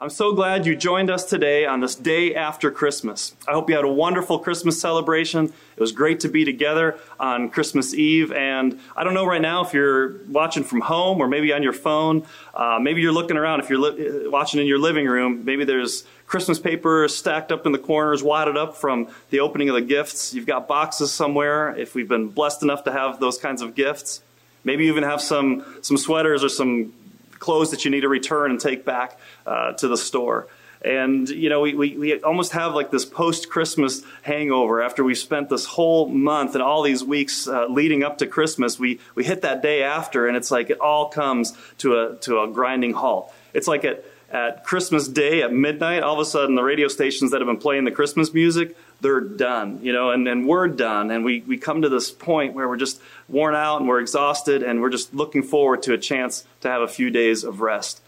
I'm 0.00 0.10
so 0.10 0.32
glad 0.32 0.64
you 0.64 0.76
joined 0.76 1.10
us 1.10 1.24
today 1.24 1.66
on 1.66 1.80
this 1.80 1.96
day 1.96 2.32
after 2.32 2.70
Christmas. 2.70 3.34
I 3.48 3.52
hope 3.52 3.68
you 3.68 3.74
had 3.74 3.84
a 3.84 3.92
wonderful 3.92 4.38
Christmas 4.38 4.80
celebration. 4.80 5.46
It 5.46 5.80
was 5.80 5.90
great 5.90 6.20
to 6.20 6.28
be 6.28 6.44
together 6.44 7.00
on 7.18 7.50
Christmas 7.50 7.92
Eve. 7.94 8.30
And 8.30 8.78
I 8.96 9.02
don't 9.02 9.12
know 9.12 9.26
right 9.26 9.42
now 9.42 9.64
if 9.64 9.74
you're 9.74 10.18
watching 10.28 10.62
from 10.62 10.82
home 10.82 11.20
or 11.20 11.26
maybe 11.26 11.52
on 11.52 11.64
your 11.64 11.72
phone. 11.72 12.24
Uh, 12.54 12.78
maybe 12.80 13.00
you're 13.00 13.10
looking 13.10 13.36
around. 13.36 13.58
If 13.58 13.70
you're 13.70 13.80
li- 13.80 14.28
watching 14.28 14.60
in 14.60 14.68
your 14.68 14.78
living 14.78 15.08
room, 15.08 15.44
maybe 15.44 15.64
there's 15.64 16.04
Christmas 16.28 16.60
paper 16.60 17.08
stacked 17.08 17.50
up 17.50 17.66
in 17.66 17.72
the 17.72 17.78
corners, 17.78 18.22
wadded 18.22 18.56
up 18.56 18.76
from 18.76 19.08
the 19.30 19.40
opening 19.40 19.68
of 19.68 19.74
the 19.74 19.82
gifts. 19.82 20.32
You've 20.32 20.46
got 20.46 20.68
boxes 20.68 21.10
somewhere 21.10 21.74
if 21.76 21.96
we've 21.96 22.08
been 22.08 22.28
blessed 22.28 22.62
enough 22.62 22.84
to 22.84 22.92
have 22.92 23.18
those 23.18 23.36
kinds 23.36 23.62
of 23.62 23.74
gifts. 23.74 24.22
Maybe 24.62 24.84
you 24.84 24.92
even 24.92 25.02
have 25.02 25.20
some, 25.20 25.64
some 25.82 25.96
sweaters 25.96 26.44
or 26.44 26.48
some 26.48 26.92
clothes 27.38 27.70
that 27.70 27.84
you 27.84 27.90
need 27.90 28.02
to 28.02 28.08
return 28.08 28.50
and 28.50 28.60
take 28.60 28.84
back 28.84 29.18
uh, 29.46 29.72
to 29.72 29.88
the 29.88 29.96
store. 29.96 30.48
And, 30.80 31.28
you 31.28 31.48
know, 31.48 31.60
we, 31.60 31.74
we, 31.74 31.98
we 31.98 32.20
almost 32.22 32.52
have 32.52 32.74
like 32.74 32.90
this 32.90 33.04
post 33.04 33.50
Christmas 33.50 34.02
hangover 34.22 34.80
after 34.80 35.02
we 35.02 35.16
spent 35.16 35.48
this 35.48 35.64
whole 35.64 36.08
month 36.08 36.54
and 36.54 36.62
all 36.62 36.82
these 36.82 37.02
weeks 37.02 37.48
uh, 37.48 37.66
leading 37.66 38.04
up 38.04 38.18
to 38.18 38.26
Christmas. 38.26 38.78
We, 38.78 39.00
we 39.16 39.24
hit 39.24 39.42
that 39.42 39.60
day 39.60 39.82
after, 39.82 40.28
and 40.28 40.36
it's 40.36 40.52
like 40.52 40.70
it 40.70 40.78
all 40.78 41.08
comes 41.08 41.52
to 41.78 41.98
a, 41.98 42.16
to 42.18 42.42
a 42.42 42.48
grinding 42.48 42.92
halt. 42.92 43.34
It's 43.54 43.68
like 43.68 43.84
at, 43.84 44.04
at 44.30 44.64
Christmas 44.64 45.08
Day 45.08 45.42
at 45.42 45.52
midnight, 45.52 46.02
all 46.02 46.14
of 46.14 46.20
a 46.20 46.24
sudden 46.24 46.54
the 46.54 46.62
radio 46.62 46.88
stations 46.88 47.30
that 47.30 47.40
have 47.40 47.46
been 47.48 47.58
playing 47.58 47.84
the 47.84 47.90
Christmas 47.90 48.34
music, 48.34 48.76
they're 49.00 49.20
done, 49.20 49.80
you 49.82 49.92
know, 49.92 50.10
and, 50.10 50.26
and 50.28 50.46
we're 50.46 50.68
done. 50.68 51.10
And 51.10 51.24
we, 51.24 51.40
we 51.46 51.56
come 51.56 51.82
to 51.82 51.88
this 51.88 52.10
point 52.10 52.54
where 52.54 52.68
we're 52.68 52.76
just 52.76 53.00
worn 53.28 53.54
out 53.54 53.78
and 53.80 53.88
we're 53.88 54.00
exhausted 54.00 54.62
and 54.62 54.80
we're 54.80 54.90
just 54.90 55.14
looking 55.14 55.42
forward 55.42 55.82
to 55.84 55.94
a 55.94 55.98
chance 55.98 56.44
to 56.60 56.68
have 56.68 56.82
a 56.82 56.88
few 56.88 57.10
days 57.10 57.44
of 57.44 57.60
rest. 57.60 58.00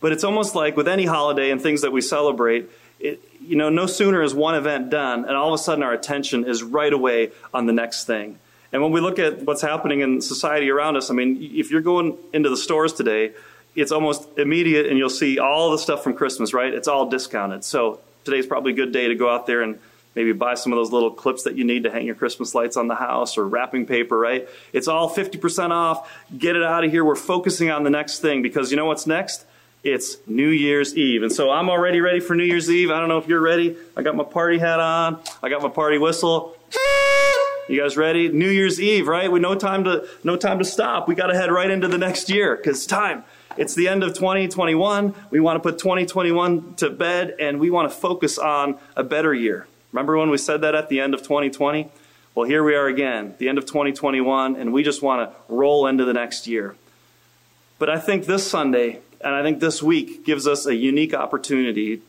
But 0.00 0.12
it's 0.12 0.24
almost 0.24 0.54
like 0.54 0.76
with 0.76 0.88
any 0.88 1.06
holiday 1.06 1.50
and 1.50 1.60
things 1.60 1.82
that 1.82 1.92
we 1.92 2.00
celebrate, 2.00 2.68
it, 2.98 3.22
you 3.40 3.56
know, 3.56 3.70
no 3.70 3.86
sooner 3.86 4.22
is 4.22 4.34
one 4.34 4.54
event 4.54 4.90
done 4.90 5.24
and 5.24 5.36
all 5.36 5.54
of 5.54 5.60
a 5.60 5.62
sudden 5.62 5.82
our 5.82 5.92
attention 5.92 6.44
is 6.44 6.62
right 6.62 6.92
away 6.92 7.30
on 7.54 7.66
the 7.66 7.72
next 7.72 8.04
thing. 8.04 8.38
And 8.72 8.82
when 8.82 8.90
we 8.90 9.00
look 9.00 9.18
at 9.18 9.42
what's 9.42 9.60
happening 9.60 10.00
in 10.00 10.20
society 10.20 10.70
around 10.70 10.96
us, 10.96 11.10
I 11.10 11.14
mean, 11.14 11.50
if 11.54 11.70
you're 11.70 11.82
going 11.82 12.16
into 12.32 12.48
the 12.48 12.56
stores 12.56 12.92
today, 12.92 13.32
it's 13.74 13.92
almost 13.92 14.28
immediate 14.38 14.86
and 14.86 14.98
you'll 14.98 15.10
see 15.10 15.38
all 15.38 15.70
the 15.70 15.78
stuff 15.78 16.02
from 16.02 16.14
Christmas, 16.14 16.52
right? 16.52 16.72
It's 16.72 16.88
all 16.88 17.08
discounted. 17.08 17.64
So 17.64 18.00
today's 18.24 18.46
probably 18.46 18.72
a 18.72 18.76
good 18.76 18.92
day 18.92 19.08
to 19.08 19.14
go 19.14 19.30
out 19.30 19.46
there 19.46 19.62
and 19.62 19.78
maybe 20.14 20.32
buy 20.32 20.54
some 20.54 20.72
of 20.72 20.76
those 20.76 20.92
little 20.92 21.10
clips 21.10 21.44
that 21.44 21.56
you 21.56 21.64
need 21.64 21.84
to 21.84 21.90
hang 21.90 22.06
your 22.06 22.14
Christmas 22.14 22.54
lights 22.54 22.76
on 22.76 22.88
the 22.88 22.94
house 22.94 23.38
or 23.38 23.46
wrapping 23.46 23.86
paper, 23.86 24.18
right? 24.18 24.48
It's 24.72 24.88
all 24.88 25.08
50% 25.08 25.70
off. 25.70 26.10
Get 26.36 26.56
it 26.56 26.62
out 26.62 26.84
of 26.84 26.90
here. 26.90 27.04
We're 27.04 27.14
focusing 27.14 27.70
on 27.70 27.82
the 27.82 27.90
next 27.90 28.18
thing 28.20 28.42
because 28.42 28.70
you 28.70 28.76
know 28.76 28.86
what's 28.86 29.06
next? 29.06 29.46
It's 29.82 30.16
New 30.26 30.48
Year's 30.48 30.96
Eve. 30.96 31.22
And 31.22 31.32
so 31.32 31.50
I'm 31.50 31.68
already 31.68 32.00
ready 32.00 32.20
for 32.20 32.36
New 32.36 32.44
Year's 32.44 32.70
Eve. 32.70 32.90
I 32.90 33.00
don't 33.00 33.08
know 33.08 33.18
if 33.18 33.26
you're 33.26 33.40
ready. 33.40 33.76
I 33.96 34.02
got 34.02 34.14
my 34.14 34.24
party 34.24 34.58
hat 34.58 34.78
on. 34.78 35.20
I 35.42 35.48
got 35.48 35.62
my 35.62 35.70
party 35.70 35.98
whistle. 35.98 36.56
You 37.72 37.80
guys 37.80 37.96
ready? 37.96 38.28
New 38.28 38.50
Year's 38.50 38.78
Eve, 38.78 39.08
right? 39.08 39.32
We 39.32 39.40
no 39.40 39.54
time 39.54 39.84
to 39.84 40.06
no 40.22 40.36
time 40.36 40.58
to 40.58 40.64
stop. 40.64 41.08
We 41.08 41.14
got 41.14 41.28
to 41.28 41.34
head 41.34 41.50
right 41.50 41.70
into 41.70 41.88
the 41.88 41.96
next 41.96 42.28
year 42.28 42.54
cuz 42.54 42.84
time 42.84 43.24
it's 43.56 43.74
the 43.74 43.88
end 43.88 44.04
of 44.04 44.12
2021. 44.12 45.14
We 45.30 45.40
want 45.40 45.56
to 45.56 45.60
put 45.60 45.78
2021 45.78 46.74
to 46.74 46.90
bed 46.90 47.34
and 47.40 47.58
we 47.58 47.70
want 47.70 47.90
to 47.90 47.96
focus 47.96 48.36
on 48.36 48.76
a 48.94 49.02
better 49.02 49.32
year. 49.32 49.66
Remember 49.90 50.18
when 50.18 50.28
we 50.28 50.36
said 50.36 50.60
that 50.60 50.74
at 50.74 50.90
the 50.90 51.00
end 51.00 51.14
of 51.14 51.22
2020? 51.22 51.88
Well, 52.34 52.46
here 52.46 52.62
we 52.62 52.74
are 52.74 52.88
again, 52.88 53.36
the 53.38 53.48
end 53.48 53.56
of 53.56 53.64
2021, 53.64 54.54
and 54.54 54.70
we 54.74 54.82
just 54.82 55.00
want 55.00 55.30
to 55.30 55.36
roll 55.48 55.86
into 55.86 56.04
the 56.04 56.12
next 56.12 56.46
year. 56.46 56.76
But 57.78 57.88
I 57.88 57.98
think 57.98 58.26
this 58.26 58.46
Sunday 58.46 58.98
and 59.22 59.34
I 59.34 59.42
think 59.42 59.60
this 59.60 59.82
week 59.82 60.26
gives 60.26 60.46
us 60.46 60.66
a 60.66 60.74
unique 60.74 61.14
opportunity 61.14 62.02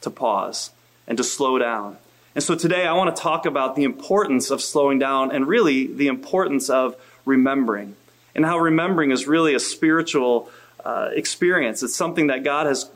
to 0.00 0.10
pause 0.10 0.70
and 1.08 1.18
to 1.18 1.24
slow 1.24 1.58
down. 1.58 1.98
And 2.38 2.42
so 2.44 2.54
today 2.54 2.86
I 2.86 2.92
want 2.92 3.16
to 3.16 3.20
talk 3.20 3.46
about 3.46 3.74
the 3.74 3.82
importance 3.82 4.52
of 4.52 4.62
slowing 4.62 5.00
down 5.00 5.32
and 5.32 5.48
really 5.48 5.88
the 5.88 6.06
importance 6.06 6.70
of 6.70 6.94
remembering 7.24 7.96
and 8.32 8.46
how 8.46 8.60
remembering 8.60 9.10
is 9.10 9.26
really 9.26 9.56
a 9.56 9.58
spiritual 9.58 10.48
uh, 10.84 11.08
experience. 11.12 11.82
It's 11.82 11.96
something 11.96 12.28
that 12.28 12.44
God 12.44 12.66
has 12.66 12.88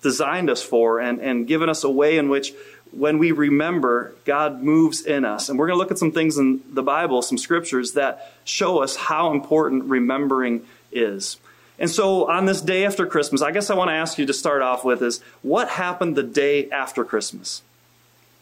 designed 0.00 0.48
us 0.48 0.62
for 0.62 0.98
and, 0.98 1.20
and 1.20 1.46
given 1.46 1.68
us 1.68 1.84
a 1.84 1.90
way 1.90 2.16
in 2.16 2.30
which 2.30 2.54
when 2.90 3.18
we 3.18 3.32
remember, 3.32 4.14
God 4.24 4.62
moves 4.62 5.04
in 5.04 5.26
us. 5.26 5.50
And 5.50 5.58
we're 5.58 5.66
going 5.66 5.76
to 5.76 5.82
look 5.82 5.90
at 5.90 5.98
some 5.98 6.12
things 6.12 6.38
in 6.38 6.62
the 6.72 6.82
Bible, 6.82 7.20
some 7.20 7.36
scriptures 7.36 7.92
that 7.92 8.32
show 8.44 8.82
us 8.82 8.96
how 8.96 9.30
important 9.30 9.84
remembering 9.84 10.64
is. 10.90 11.36
And 11.78 11.90
so 11.90 12.30
on 12.30 12.46
this 12.46 12.62
day 12.62 12.86
after 12.86 13.04
Christmas, 13.04 13.42
I 13.42 13.50
guess 13.50 13.68
I 13.68 13.74
want 13.74 13.90
to 13.90 13.94
ask 13.94 14.16
you 14.16 14.24
to 14.24 14.32
start 14.32 14.62
off 14.62 14.86
with 14.86 15.02
is 15.02 15.20
what 15.42 15.68
happened 15.68 16.16
the 16.16 16.22
day 16.22 16.70
after 16.70 17.04
Christmas? 17.04 17.60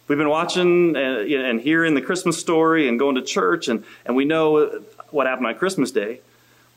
We've 0.06 0.18
been 0.18 0.28
watching 0.28 0.96
uh, 0.96 1.00
and 1.00 1.60
hearing 1.60 1.94
the 1.94 2.02
Christmas 2.02 2.38
story 2.38 2.88
and 2.88 2.98
going 2.98 3.14
to 3.14 3.22
church, 3.22 3.68
and, 3.68 3.84
and 4.04 4.14
we 4.14 4.24
know 4.24 4.82
what 5.10 5.26
happened 5.26 5.46
on 5.46 5.54
Christmas 5.54 5.90
Day. 5.90 6.20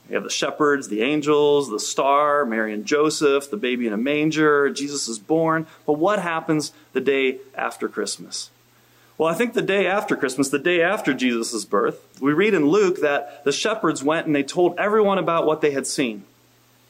We 0.08 0.16
have 0.16 0.24
the 0.24 0.30
shepherds, 0.30 0.88
the 0.88 1.02
angels, 1.02 1.70
the 1.70 1.80
star, 1.80 2.46
Mary 2.46 2.74
and 2.74 2.86
Joseph, 2.86 3.50
the 3.50 3.58
baby 3.58 3.88
in 3.88 3.92
a 3.92 3.98
manger, 3.98 4.70
Jesus 4.70 5.10
is 5.10 5.20
born. 5.20 5.68
But 5.86 5.94
what 5.94 6.20
happens 6.20 6.72
the 6.94 7.02
day 7.02 7.40
after 7.56 7.90
Christmas? 7.90 8.50
Well, 9.18 9.28
I 9.28 9.34
think 9.34 9.54
the 9.54 9.62
day 9.62 9.88
after 9.88 10.16
Christmas, 10.16 10.50
the 10.50 10.60
day 10.60 10.82
after 10.82 11.14
Jesus' 11.14 11.66
birth, 11.66 12.00
we 12.22 12.32
read 12.32 12.54
in 12.54 12.68
Luke 12.68 13.02
that 13.02 13.44
the 13.44 13.52
shepherds 13.52 14.04
went 14.04 14.28
and 14.28 14.36
they 14.36 14.44
told 14.44 14.78
everyone 14.78 15.18
about 15.18 15.46
what 15.46 15.60
they 15.60 15.72
had 15.72 15.88
seen. 15.88 16.24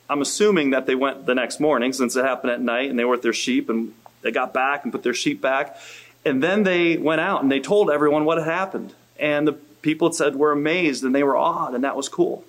I'm 0.10 0.22
assuming 0.22 0.70
that 0.72 0.86
they 0.86 0.96
went 0.96 1.26
the 1.26 1.36
next 1.36 1.60
morning 1.60 1.94
since 1.94 2.16
it 2.16 2.24
happened 2.24 2.52
at 2.52 2.62
night 2.62 2.90
and 2.90 3.00
they 3.00 3.06
were 3.06 3.12
with 3.12 3.22
their 3.24 3.34
sheep 3.34 3.70
and 3.70 3.94
they 4.22 4.32
got 4.32 4.54
back 4.54 4.84
and 4.84 4.92
put 4.92 5.04
their 5.04 5.14
sheep 5.14 5.42
back. 5.42 5.78
And 6.28 6.44
then 6.44 6.64
they 6.64 6.98
went 6.98 7.22
out 7.22 7.42
and 7.42 7.52
they 7.52 7.60
told 7.60 7.90
everyone 7.90 8.26
what 8.26 8.38
had 8.38 8.48
happened. 8.48 8.94
And 9.20 9.48
the 9.48 9.54
people 9.54 10.12
said 10.12 10.36
were 10.36 10.52
amazed 10.52 11.04
and 11.04 11.16
they 11.16 11.24
were 11.24 11.38
awed, 11.38 11.74
and 11.74 11.84
that 11.84 11.96
was 11.96 12.10
cool. 12.10 12.44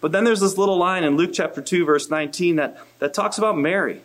But 0.00 0.12
then 0.12 0.24
there's 0.24 0.40
this 0.40 0.56
little 0.56 0.78
line 0.78 1.04
in 1.04 1.16
Luke 1.16 1.32
chapter 1.32 1.60
2, 1.60 1.84
verse 1.84 2.08
19, 2.08 2.56
that, 2.56 2.78
that 2.98 3.14
talks 3.14 3.36
about 3.36 3.58
Mary. 3.58 4.02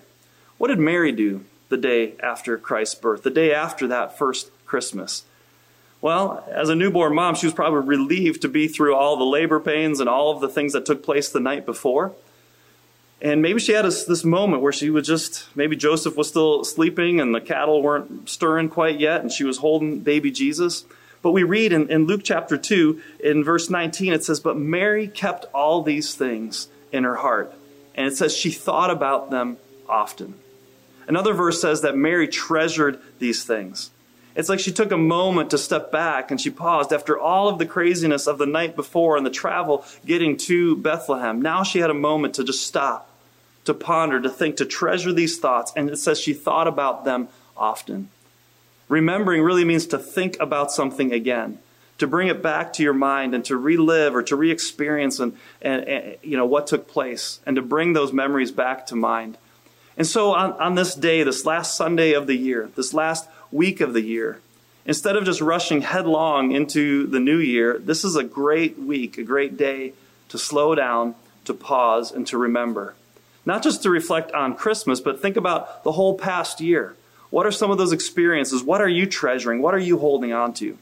What 0.58 0.68
did 0.68 0.80
Mary 0.80 1.12
do 1.12 1.46
the 1.70 1.78
day 1.78 2.14
after 2.22 2.58
Christ's 2.58 2.96
birth, 2.96 3.24
the 3.24 3.30
day 3.30 3.54
after 3.54 3.88
that 3.88 4.18
first 4.18 4.52
Christmas? 4.66 5.24
Well, 6.02 6.44
as 6.50 6.70
a 6.70 6.76
newborn 6.76 7.16
mom, 7.16 7.36
she 7.36 7.46
was 7.46 7.54
probably 7.54 7.88
relieved 7.88 8.42
to 8.42 8.50
be 8.50 8.68
through 8.68 8.96
all 8.96 9.16
the 9.16 9.24
labor 9.24 9.60
pains 9.60 10.00
and 10.00 10.10
all 10.10 10.32
of 10.32 10.42
the 10.42 10.50
things 10.50 10.74
that 10.74 10.86
took 10.86 11.04
place 11.04 11.30
the 11.30 11.40
night 11.40 11.66
before. 11.66 12.14
And 13.24 13.42
maybe 13.42 13.62
she 13.62 13.72
had 13.72 13.86
this, 13.86 14.04
this 14.04 14.26
moment 14.26 14.62
where 14.62 14.74
she 14.74 14.90
was 14.90 15.08
just, 15.08 15.46
maybe 15.56 15.78
Joseph 15.78 16.18
was 16.18 16.28
still 16.28 16.66
sleeping 16.66 17.22
and 17.22 17.34
the 17.34 17.40
cattle 17.40 17.82
weren't 17.82 18.30
stirring 18.30 18.68
quite 18.68 19.00
yet, 19.00 19.22
and 19.22 19.32
she 19.32 19.46
was 19.46 19.60
holding 19.60 20.02
baby 20.02 20.30
Jesus. 20.30 20.84
But 21.22 21.32
we 21.32 21.44
read 21.44 21.72
in, 21.72 21.90
in 21.90 22.06
Luke 22.06 22.22
chapter 22.26 22.58
2, 22.58 23.02
in 23.24 23.46
verse 23.46 23.70
19, 23.70 24.12
it 24.12 24.26
says, 24.26 24.42
But 24.42 24.58
Mary 24.58 25.08
kept 25.08 25.46
all 25.54 25.82
these 25.82 26.14
things 26.14 26.68
in 26.92 27.06
her 27.06 27.16
heart. 27.16 27.54
And 27.96 28.08
it 28.08 28.18
says 28.18 28.36
she 28.36 28.52
thought 28.52 28.92
about 28.92 29.32
them 29.32 29.58
often. 29.88 30.34
Another 31.08 31.34
verse 31.34 31.62
says 31.62 31.82
that 31.82 31.96
Mary 31.96 32.28
treasured 32.28 33.00
these 33.20 33.46
things. 33.46 33.92
It's 34.36 34.50
like 34.50 34.60
she 34.60 34.72
took 34.72 34.92
a 34.92 34.98
moment 34.98 35.52
to 35.52 35.58
step 35.58 35.92
back 35.92 36.32
and 36.32 36.42
she 36.42 36.50
paused 36.50 36.92
after 36.92 37.20
all 37.20 37.50
of 37.50 37.60
the 37.60 37.66
craziness 37.66 38.26
of 38.26 38.38
the 38.38 38.48
night 38.48 38.76
before 38.76 39.16
and 39.16 39.26
the 39.26 39.30
travel 39.30 39.86
getting 40.06 40.38
to 40.38 40.76
Bethlehem. 40.76 41.42
Now 41.42 41.64
she 41.64 41.80
had 41.80 41.92
a 41.92 41.96
moment 41.96 42.36
to 42.36 42.44
just 42.44 42.66
stop, 42.66 43.10
to 43.66 43.74
ponder, 43.74 44.20
to 44.22 44.30
think, 44.30 44.58
to 44.58 44.66
treasure 44.66 45.14
these 45.14 45.40
thoughts. 45.40 45.72
And 45.76 45.90
it 45.90 45.98
says 45.98 46.20
she 46.20 46.34
thought 46.34 46.68
about 46.68 47.06
them 47.06 47.30
often. 47.56 48.10
Remembering 48.90 49.42
really 49.42 49.66
means 49.66 49.88
to 49.88 49.98
think 49.98 50.38
about 50.40 50.72
something 50.72 51.14
again, 51.14 51.60
to 51.98 52.08
bring 52.08 52.28
it 52.28 52.42
back 52.42 52.74
to 52.74 52.84
your 52.84 52.94
mind 52.94 53.34
and 53.34 53.46
to 53.46 53.56
relive 53.56 54.16
or 54.16 54.24
to 54.24 54.36
re 54.36 54.52
experience 54.52 55.20
and, 55.20 55.38
and, 55.62 55.88
and, 55.88 56.18
you 56.22 56.36
know, 56.36 56.46
what 56.46 56.68
took 56.68 56.88
place 56.88 57.40
and 57.46 57.56
to 57.56 57.62
bring 57.62 57.94
those 57.94 58.12
memories 58.12 58.52
back 58.52 58.86
to 58.88 58.96
mind. 58.96 59.38
And 59.98 60.08
so 60.08 60.34
on, 60.34 60.54
on 60.54 60.76
this 60.76 60.96
day, 60.96 61.24
this 61.24 61.46
last 61.46 61.76
Sunday 61.76 62.14
of 62.14 62.28
the 62.28 62.36
year, 62.36 62.70
this 62.76 62.94
last 62.94 63.30
week 63.52 63.80
of 63.80 63.94
the 63.94 64.02
year, 64.02 64.42
instead 64.86 65.16
of 65.16 65.24
just 65.24 65.40
rushing 65.40 65.82
headlong 65.82 66.52
into 66.52 67.08
the 67.08 67.20
new 67.20 67.38
year, 67.38 67.78
this 67.78 68.04
is 68.04 68.16
a 68.16 68.24
great 68.24 68.78
week, 68.78 69.18
a 69.18 69.24
great 69.24 69.56
day 69.56 69.94
to 70.30 70.38
slow 70.38 70.74
down, 70.76 71.16
to 71.46 71.54
pause, 71.54 72.12
and 72.12 72.26
to 72.28 72.38
remember. 72.38 72.96
Not 73.46 73.64
just 73.64 73.84
to 73.84 73.90
reflect 73.90 74.32
on 74.32 74.56
Christmas, 74.56 75.02
but 75.02 75.22
think 75.22 75.38
about 75.38 75.84
the 75.84 75.92
whole 75.92 76.18
past 76.18 76.62
year. 76.62 76.96
What 77.30 77.46
are 77.46 77.52
some 77.52 77.72
of 77.72 77.78
those 77.78 77.92
experiences? 77.92 78.64
What 78.64 78.80
are 78.80 78.88
you 78.88 79.06
treasuring? 79.06 79.62
What 79.62 79.74
are 79.74 79.80
you 79.80 79.98
holding 79.98 80.34
on 80.34 80.54
to? 80.56 80.78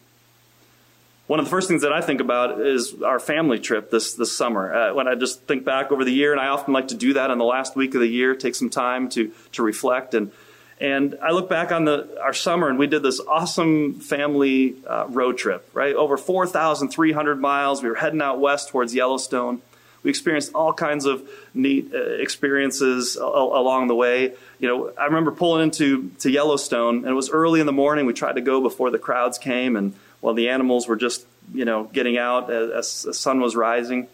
One 1.28 1.40
of 1.40 1.46
the 1.46 1.50
first 1.50 1.69
things 1.69 1.84
that 1.84 1.94
I 1.94 2.02
think 2.02 2.19
about 2.19 2.60
is 2.60 3.02
our 3.02 3.18
family 3.19 3.58
trip 3.58 3.90
this, 3.90 4.16
this 4.16 4.36
summer. 4.36 4.74
Uh, 4.74 4.94
when 4.94 5.08
I 5.08 5.16
just 5.16 5.44
think 5.44 5.63
back 5.63 5.92
over 5.92 6.04
the 6.04 6.12
year, 6.12 6.34
and 6.34 6.42
I 6.42 6.48
often 6.48 6.74
like 6.74 6.90
to 6.90 6.96
do 6.96 7.13
that 7.13 7.31
in 7.31 7.38
the 7.38 7.46
last 7.46 7.78
week 7.78 7.96
of 7.96 8.02
the 8.02 8.08
year, 8.08 8.36
take 8.36 8.54
some 8.54 8.69
time 8.69 9.08
to, 9.12 9.31
to 9.54 9.63
reflect. 9.63 10.13
And, 10.13 10.34
and 10.81 11.18
I 11.22 11.31
look 11.31 11.48
back 11.48 11.72
on 11.72 11.86
the, 11.86 12.19
our 12.22 12.34
summer, 12.34 12.68
and 12.68 12.78
we 12.78 12.86
did 12.86 13.02
this 13.02 13.22
awesome 13.22 14.02
family 14.02 14.75
uh, 14.86 15.06
road 15.08 15.38
trip, 15.38 15.69
right? 15.74 15.96
Over 15.96 16.18
4,300 16.18 17.40
miles. 17.40 17.81
We 17.81 17.88
were 17.88 17.96
heading 17.96 18.22
out 18.22 18.42
west 18.42 18.68
towards 18.68 18.94
Yellowstone. 18.94 19.62
We 20.03 20.09
experienced 20.09 20.53
all 20.56 20.74
kinds 20.74 21.06
of 21.06 21.27
neat 21.53 21.92
uh, 21.94 22.00
experiences 22.00 23.15
along 23.18 23.88
the 23.88 23.95
way. 23.95 24.33
You 24.59 24.68
know, 24.68 24.94
I 24.98 25.06
remember 25.06 25.31
pulling 25.31 25.63
into 25.63 26.09
to 26.19 26.30
Yellowstone, 26.30 26.98
and 26.98 27.07
it 27.07 27.13
was 27.13 27.30
early 27.30 27.59
in 27.59 27.68
the 27.68 27.71
morning. 27.71 28.06
We 28.06 28.13
tried 28.13 28.33
to 28.33 28.42
go 28.42 28.62
before 28.62 28.89
the 28.89 29.00
crowds 29.00 29.38
came, 29.38 29.75
and 29.75 29.94
while 30.19 30.33
the 30.33 30.50
animals 30.50 30.88
were 30.88 30.95
just, 30.95 31.25
you 31.53 31.65
know, 31.65 31.83
getting 31.86 32.18
out 32.18 32.51
as, 32.51 32.71
as 32.71 33.03
the 33.03 33.13
sun 33.13 33.42
was 33.42 33.56
rising. 33.56 34.07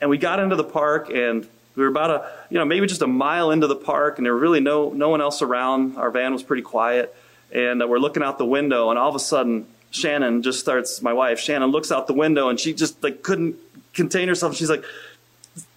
And 0.00 0.10
we 0.10 0.18
got 0.18 0.40
into 0.40 0.56
the 0.56 0.64
park, 0.64 1.10
and 1.10 1.46
we 1.76 1.82
were 1.82 1.88
about 1.88 2.10
a, 2.10 2.30
you 2.50 2.58
know, 2.58 2.64
maybe 2.64 2.86
just 2.86 3.02
a 3.02 3.06
mile 3.06 3.50
into 3.50 3.66
the 3.66 3.76
park, 3.76 4.18
and 4.18 4.24
there 4.24 4.32
were 4.32 4.40
really 4.40 4.60
no 4.60 4.90
no 4.90 5.08
one 5.08 5.20
else 5.20 5.42
around. 5.42 5.96
Our 5.96 6.10
van 6.10 6.32
was 6.32 6.42
pretty 6.42 6.62
quiet, 6.62 7.14
and 7.52 7.82
uh, 7.82 7.86
we're 7.86 7.98
looking 7.98 8.22
out 8.22 8.38
the 8.38 8.46
window, 8.46 8.90
and 8.90 8.98
all 8.98 9.08
of 9.08 9.14
a 9.14 9.20
sudden, 9.20 9.66
Shannon 9.90 10.42
just 10.42 10.60
starts. 10.60 11.02
My 11.02 11.12
wife, 11.12 11.38
Shannon, 11.38 11.70
looks 11.70 11.92
out 11.92 12.06
the 12.06 12.14
window, 12.14 12.48
and 12.48 12.58
she 12.58 12.72
just 12.72 13.02
like 13.02 13.22
couldn't 13.22 13.56
contain 13.92 14.28
herself. 14.28 14.56
She's 14.56 14.70
like, 14.70 14.84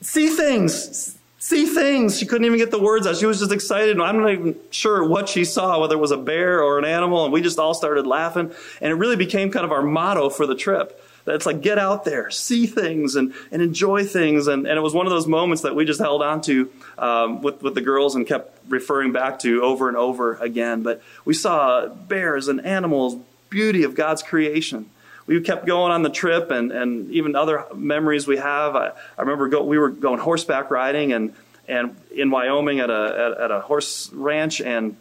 "See 0.01 0.29
things, 0.29 1.17
see 1.39 1.65
things." 1.65 2.17
She 2.17 2.25
couldn't 2.25 2.45
even 2.45 2.57
get 2.57 2.71
the 2.71 2.79
words 2.79 3.07
out. 3.07 3.17
She 3.17 3.25
was 3.25 3.39
just 3.39 3.51
excited. 3.51 3.99
I'm 3.99 4.19
not 4.19 4.31
even 4.31 4.55
sure 4.71 5.03
what 5.07 5.29
she 5.29 5.45
saw, 5.45 5.79
whether 5.79 5.95
it 5.95 5.99
was 5.99 6.11
a 6.11 6.17
bear 6.17 6.61
or 6.63 6.77
an 6.79 6.85
animal, 6.85 7.23
and 7.23 7.33
we 7.33 7.41
just 7.41 7.59
all 7.59 7.73
started 7.73 8.07
laughing. 8.07 8.51
And 8.81 8.91
it 8.91 8.95
really 8.95 9.15
became 9.15 9.51
kind 9.51 9.65
of 9.65 9.71
our 9.71 9.81
motto 9.81 10.29
for 10.29 10.45
the 10.45 10.55
trip. 10.55 11.03
It's 11.27 11.45
like 11.45 11.61
get 11.61 11.77
out 11.77 12.05
there, 12.05 12.31
see 12.31 12.65
things, 12.67 13.15
and, 13.15 13.33
and 13.51 13.61
enjoy 13.61 14.05
things. 14.05 14.47
And, 14.47 14.65
and 14.65 14.77
it 14.77 14.81
was 14.81 14.93
one 14.93 15.05
of 15.05 15.11
those 15.11 15.27
moments 15.27 15.63
that 15.63 15.75
we 15.75 15.83
just 15.85 15.99
held 15.99 16.21
on 16.21 16.41
to 16.43 16.71
um, 16.97 17.41
with, 17.41 17.61
with 17.61 17.75
the 17.75 17.81
girls 17.81 18.15
and 18.15 18.25
kept 18.25 18.57
referring 18.69 19.11
back 19.11 19.39
to 19.39 19.61
over 19.61 19.89
and 19.89 19.97
over 19.97 20.35
again. 20.35 20.83
But 20.83 21.01
we 21.25 21.33
saw 21.33 21.87
bears 21.87 22.47
and 22.47 22.65
animals, 22.65 23.17
beauty 23.49 23.83
of 23.83 23.95
God's 23.95 24.23
creation. 24.23 24.89
We 25.27 25.41
kept 25.41 25.65
going 25.65 25.91
on 25.91 26.03
the 26.03 26.09
trip, 26.09 26.51
and, 26.51 26.71
and 26.71 27.11
even 27.11 27.35
other 27.35 27.65
memories 27.75 28.25
we 28.25 28.37
have. 28.37 28.75
I, 28.75 28.87
I 29.17 29.21
remember 29.21 29.49
go, 29.49 29.63
we 29.63 29.77
were 29.77 29.89
going 29.89 30.19
horseback 30.19 30.71
riding 30.71 31.13
and, 31.13 31.33
and 31.67 31.95
in 32.15 32.31
Wyoming 32.31 32.79
at 32.79 32.89
a, 32.89 33.33
at, 33.35 33.43
at 33.43 33.51
a 33.51 33.59
horse 33.59 34.09
ranch, 34.13 34.61
and 34.61 34.95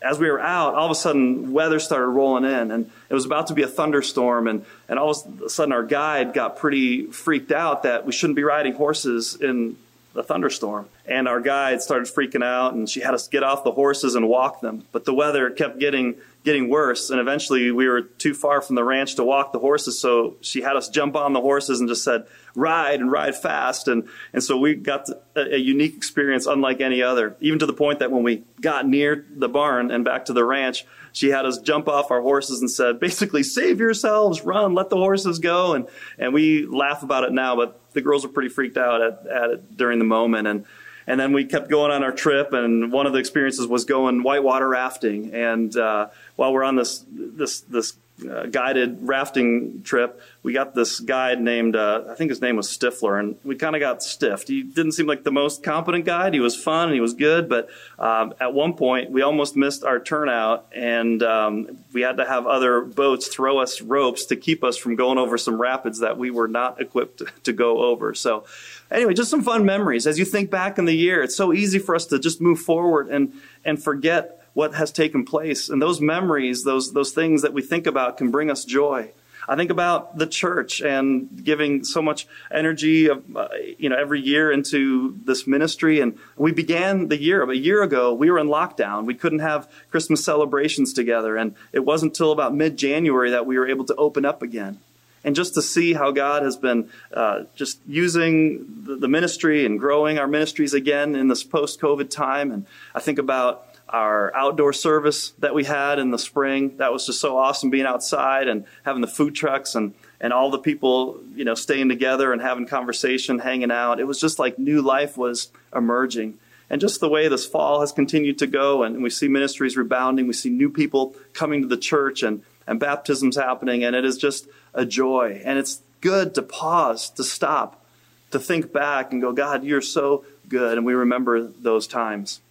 as 0.00 0.18
we 0.18 0.30
were 0.30 0.40
out, 0.40 0.74
all 0.74 0.84
of 0.84 0.92
a 0.92 0.94
sudden 0.94 1.52
weather 1.52 1.80
started 1.80 2.06
rolling 2.06 2.44
in, 2.44 2.70
and 2.70 2.90
it 3.10 3.14
was 3.14 3.24
about 3.24 3.48
to 3.48 3.54
be 3.54 3.62
a 3.62 3.66
thunderstorm. 3.66 4.46
And, 4.46 4.64
and 4.88 4.98
all 4.98 5.10
of 5.10 5.42
a 5.42 5.48
sudden, 5.48 5.72
our 5.72 5.82
guide 5.82 6.34
got 6.34 6.56
pretty 6.56 7.06
freaked 7.06 7.50
out 7.50 7.82
that 7.82 8.06
we 8.06 8.12
shouldn't 8.12 8.36
be 8.36 8.44
riding 8.44 8.74
horses 8.74 9.34
in 9.34 9.76
the 10.18 10.24
thunderstorm. 10.24 10.88
And 11.06 11.28
our 11.28 11.40
guide 11.40 11.80
started 11.80 12.12
freaking 12.12 12.44
out, 12.44 12.74
and 12.74 12.90
she 12.90 13.00
had 13.00 13.14
us 13.14 13.28
get 13.28 13.44
off 13.44 13.62
the 13.62 13.70
horses 13.70 14.16
and 14.16 14.28
walk 14.28 14.60
them. 14.60 14.84
But 14.90 15.04
the 15.04 15.14
weather 15.14 15.48
kept 15.50 15.78
getting 15.78 16.16
getting 16.44 16.68
worse, 16.68 17.10
and 17.10 17.20
eventually 17.20 17.70
we 17.70 17.86
were 17.86 18.02
too 18.02 18.34
far 18.34 18.60
from 18.60 18.74
the 18.74 18.82
ranch 18.82 19.14
to 19.16 19.24
walk 19.24 19.52
the 19.52 19.58
horses. 19.58 20.00
So 20.00 20.36
she 20.40 20.62
had 20.62 20.76
us 20.76 20.88
jump 20.88 21.14
on 21.14 21.34
the 21.34 21.40
horses 21.40 21.78
and 21.78 21.88
just 21.88 22.02
said, 22.02 22.26
"Ride 22.56 23.00
and 23.00 23.12
ride 23.12 23.36
fast." 23.36 23.86
And 23.86 24.08
and 24.32 24.42
so 24.42 24.58
we 24.58 24.74
got 24.74 25.08
a, 25.36 25.54
a 25.54 25.58
unique 25.58 25.96
experience, 25.96 26.46
unlike 26.46 26.80
any 26.80 27.00
other. 27.00 27.36
Even 27.40 27.60
to 27.60 27.66
the 27.66 27.72
point 27.72 28.00
that 28.00 28.10
when 28.10 28.24
we 28.24 28.42
got 28.60 28.88
near 28.88 29.24
the 29.30 29.48
barn 29.48 29.92
and 29.92 30.04
back 30.04 30.24
to 30.24 30.32
the 30.32 30.44
ranch, 30.44 30.84
she 31.18 31.30
had 31.30 31.46
us 31.46 31.58
jump 31.58 31.88
off 31.88 32.12
our 32.12 32.20
horses 32.20 32.60
and 32.60 32.70
said, 32.70 33.00
basically, 33.00 33.42
"Save 33.42 33.80
yourselves, 33.80 34.44
run, 34.44 34.74
let 34.74 34.88
the 34.88 34.96
horses 34.96 35.40
go." 35.40 35.74
And 35.74 35.88
and 36.16 36.32
we 36.32 36.64
laugh 36.64 37.02
about 37.02 37.24
it 37.24 37.32
now, 37.32 37.56
but 37.56 37.80
the 37.92 38.00
girls 38.00 38.24
were 38.24 38.32
pretty 38.32 38.50
freaked 38.50 38.76
out 38.78 39.02
at, 39.02 39.26
at 39.26 39.50
it 39.50 39.76
during 39.76 39.98
the 39.98 40.04
moment. 40.04 40.46
And 40.46 40.64
and 41.08 41.18
then 41.18 41.32
we 41.32 41.44
kept 41.44 41.70
going 41.70 41.90
on 41.90 42.04
our 42.04 42.12
trip 42.12 42.52
and 42.52 42.92
one 42.92 43.06
of 43.06 43.14
the 43.14 43.18
experiences 43.18 43.66
was 43.66 43.84
going 43.84 44.22
whitewater 44.22 44.68
rafting. 44.68 45.34
And 45.34 45.76
uh, 45.76 46.10
while 46.38 46.52
we're 46.52 46.62
on 46.62 46.76
this 46.76 47.04
this 47.10 47.62
this 47.62 47.94
uh, 48.30 48.46
guided 48.46 48.98
rafting 49.02 49.82
trip, 49.82 50.20
we 50.44 50.52
got 50.52 50.72
this 50.72 51.00
guide 51.00 51.40
named 51.40 51.74
uh, 51.74 52.04
I 52.08 52.14
think 52.14 52.30
his 52.30 52.40
name 52.40 52.54
was 52.54 52.68
Stifler, 52.68 53.18
and 53.18 53.36
we 53.42 53.56
kind 53.56 53.74
of 53.74 53.80
got 53.80 54.04
stiffed. 54.04 54.46
He 54.46 54.62
didn't 54.62 54.92
seem 54.92 55.08
like 55.08 55.24
the 55.24 55.32
most 55.32 55.64
competent 55.64 56.04
guide. 56.04 56.34
He 56.34 56.40
was 56.40 56.54
fun 56.54 56.88
and 56.88 56.94
he 56.94 57.00
was 57.00 57.14
good, 57.14 57.48
but 57.48 57.68
um, 57.98 58.34
at 58.40 58.54
one 58.54 58.74
point 58.74 59.10
we 59.10 59.22
almost 59.22 59.56
missed 59.56 59.82
our 59.82 59.98
turnout, 59.98 60.66
and 60.72 61.24
um, 61.24 61.78
we 61.92 62.02
had 62.02 62.18
to 62.18 62.24
have 62.24 62.46
other 62.46 62.82
boats 62.82 63.26
throw 63.26 63.58
us 63.58 63.82
ropes 63.82 64.26
to 64.26 64.36
keep 64.36 64.62
us 64.62 64.76
from 64.76 64.94
going 64.94 65.18
over 65.18 65.38
some 65.38 65.60
rapids 65.60 65.98
that 65.98 66.18
we 66.18 66.30
were 66.30 66.48
not 66.48 66.80
equipped 66.80 67.20
to 67.44 67.52
go 67.52 67.82
over. 67.82 68.14
So. 68.14 68.44
Anyway, 68.90 69.12
just 69.12 69.28
some 69.28 69.42
fun 69.42 69.66
memories. 69.66 70.06
As 70.06 70.18
you 70.18 70.24
think 70.24 70.50
back 70.50 70.78
in 70.78 70.86
the 70.86 70.94
year, 70.94 71.22
it's 71.22 71.36
so 71.36 71.52
easy 71.52 71.78
for 71.78 71.94
us 71.94 72.06
to 72.06 72.18
just 72.18 72.40
move 72.40 72.58
forward 72.58 73.10
and, 73.10 73.34
and 73.62 73.82
forget 73.82 74.38
what 74.54 74.74
has 74.74 74.90
taken 74.90 75.24
place. 75.24 75.68
And 75.68 75.80
those 75.80 76.00
memories, 76.00 76.64
those, 76.64 76.92
those 76.92 77.12
things 77.12 77.42
that 77.42 77.52
we 77.52 77.62
think 77.62 77.86
about 77.86 78.16
can 78.16 78.30
bring 78.30 78.50
us 78.50 78.64
joy. 78.64 79.12
I 79.50 79.56
think 79.56 79.70
about 79.70 80.18
the 80.18 80.26
church 80.26 80.82
and 80.82 81.42
giving 81.42 81.82
so 81.82 82.02
much 82.02 82.26
energy, 82.50 83.06
of, 83.06 83.24
uh, 83.34 83.48
you 83.78 83.88
know, 83.88 83.96
every 83.96 84.20
year 84.20 84.52
into 84.52 85.16
this 85.24 85.46
ministry. 85.46 86.00
And 86.00 86.18
we 86.36 86.52
began 86.52 87.08
the 87.08 87.18
year 87.18 87.50
a 87.50 87.56
year 87.56 87.82
ago. 87.82 88.12
We 88.12 88.30
were 88.30 88.38
in 88.38 88.48
lockdown. 88.48 89.06
We 89.06 89.14
couldn't 89.14 89.38
have 89.38 89.66
Christmas 89.90 90.22
celebrations 90.22 90.92
together, 90.92 91.38
and 91.38 91.54
it 91.72 91.80
wasn't 91.80 92.12
until 92.12 92.30
about 92.30 92.54
mid-January 92.54 93.30
that 93.30 93.46
we 93.46 93.58
were 93.58 93.66
able 93.66 93.86
to 93.86 93.94
open 93.94 94.26
up 94.26 94.42
again. 94.42 94.80
And 95.24 95.34
just 95.34 95.54
to 95.54 95.62
see 95.62 95.94
how 95.94 96.10
God 96.10 96.42
has 96.42 96.58
been 96.58 96.90
uh, 97.12 97.44
just 97.56 97.80
using 97.88 98.84
the, 98.84 98.96
the 98.96 99.08
ministry 99.08 99.64
and 99.64 99.80
growing 99.80 100.18
our 100.18 100.28
ministries 100.28 100.74
again 100.74 101.14
in 101.14 101.28
this 101.28 101.42
post-COVID 101.42 102.10
time, 102.10 102.52
and 102.52 102.66
I 102.94 103.00
think 103.00 103.18
about 103.18 103.66
our 103.88 104.34
outdoor 104.34 104.72
service 104.72 105.30
that 105.38 105.54
we 105.54 105.64
had 105.64 105.98
in 105.98 106.10
the 106.10 106.18
spring. 106.18 106.76
That 106.76 106.92
was 106.92 107.06
just 107.06 107.20
so 107.20 107.38
awesome 107.38 107.70
being 107.70 107.86
outside 107.86 108.48
and 108.48 108.64
having 108.84 109.00
the 109.00 109.08
food 109.08 109.34
trucks 109.34 109.74
and, 109.74 109.94
and 110.20 110.32
all 110.32 110.50
the 110.50 110.58
people, 110.58 111.20
you 111.34 111.44
know, 111.44 111.54
staying 111.54 111.88
together 111.88 112.32
and 112.32 112.42
having 112.42 112.66
conversation, 112.66 113.38
hanging 113.38 113.70
out. 113.70 114.00
It 114.00 114.06
was 114.06 114.20
just 114.20 114.38
like 114.38 114.58
new 114.58 114.82
life 114.82 115.16
was 115.16 115.50
emerging. 115.74 116.38
And 116.70 116.80
just 116.80 117.00
the 117.00 117.08
way 117.08 117.28
this 117.28 117.46
fall 117.46 117.80
has 117.80 117.92
continued 117.92 118.38
to 118.38 118.46
go, 118.46 118.82
and 118.82 119.02
we 119.02 119.08
see 119.08 119.26
ministries 119.26 119.76
rebounding, 119.76 120.26
we 120.26 120.34
see 120.34 120.50
new 120.50 120.68
people 120.68 121.16
coming 121.32 121.62
to 121.62 121.68
the 121.68 121.78
church 121.78 122.22
and, 122.22 122.42
and 122.66 122.78
baptisms 122.78 123.36
happening, 123.36 123.84
and 123.84 123.96
it 123.96 124.04
is 124.04 124.18
just 124.18 124.46
a 124.74 124.84
joy. 124.84 125.40
And 125.44 125.58
it's 125.58 125.80
good 126.02 126.34
to 126.34 126.42
pause, 126.42 127.08
to 127.10 127.24
stop, 127.24 127.84
to 128.32 128.38
think 128.38 128.70
back 128.70 129.12
and 129.12 129.22
go, 129.22 129.32
God, 129.32 129.64
you're 129.64 129.80
so 129.80 130.26
good. 130.46 130.76
And 130.76 130.86
we 130.86 130.92
remember 130.92 131.40
those 131.40 131.86
times. 131.86 132.42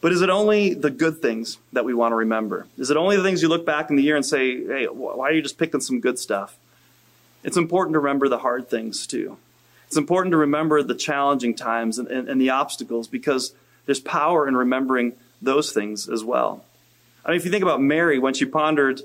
But 0.00 0.12
is 0.12 0.22
it 0.22 0.30
only 0.30 0.74
the 0.74 0.90
good 0.90 1.18
things 1.18 1.58
that 1.72 1.84
we 1.84 1.94
want 1.94 2.12
to 2.12 2.16
remember? 2.16 2.66
Is 2.76 2.90
it 2.90 2.96
only 2.96 3.16
the 3.16 3.22
things 3.22 3.42
you 3.42 3.48
look 3.48 3.64
back 3.64 3.90
in 3.90 3.96
the 3.96 4.02
year 4.02 4.16
and 4.16 4.24
say, 4.24 4.64
hey, 4.64 4.86
why 4.86 5.28
are 5.28 5.32
you 5.32 5.42
just 5.42 5.58
picking 5.58 5.80
some 5.80 6.00
good 6.00 6.18
stuff? 6.18 6.56
It's 7.42 7.56
important 7.56 7.94
to 7.94 8.00
remember 8.00 8.28
the 8.28 8.38
hard 8.38 8.68
things 8.68 9.06
too. 9.06 9.38
It's 9.86 9.96
important 9.96 10.32
to 10.32 10.36
remember 10.36 10.82
the 10.82 10.94
challenging 10.94 11.54
times 11.54 11.98
and, 11.98 12.08
and, 12.08 12.28
and 12.28 12.40
the 12.40 12.50
obstacles 12.50 13.08
because 13.08 13.54
there's 13.86 14.00
power 14.00 14.46
in 14.48 14.56
remembering 14.56 15.14
those 15.40 15.72
things 15.72 16.08
as 16.08 16.24
well. 16.24 16.64
I 17.24 17.30
mean, 17.30 17.38
if 17.38 17.44
you 17.44 17.50
think 17.50 17.62
about 17.62 17.80
Mary 17.80 18.18
when 18.18 18.34
she 18.34 18.44
pondered 18.44 19.00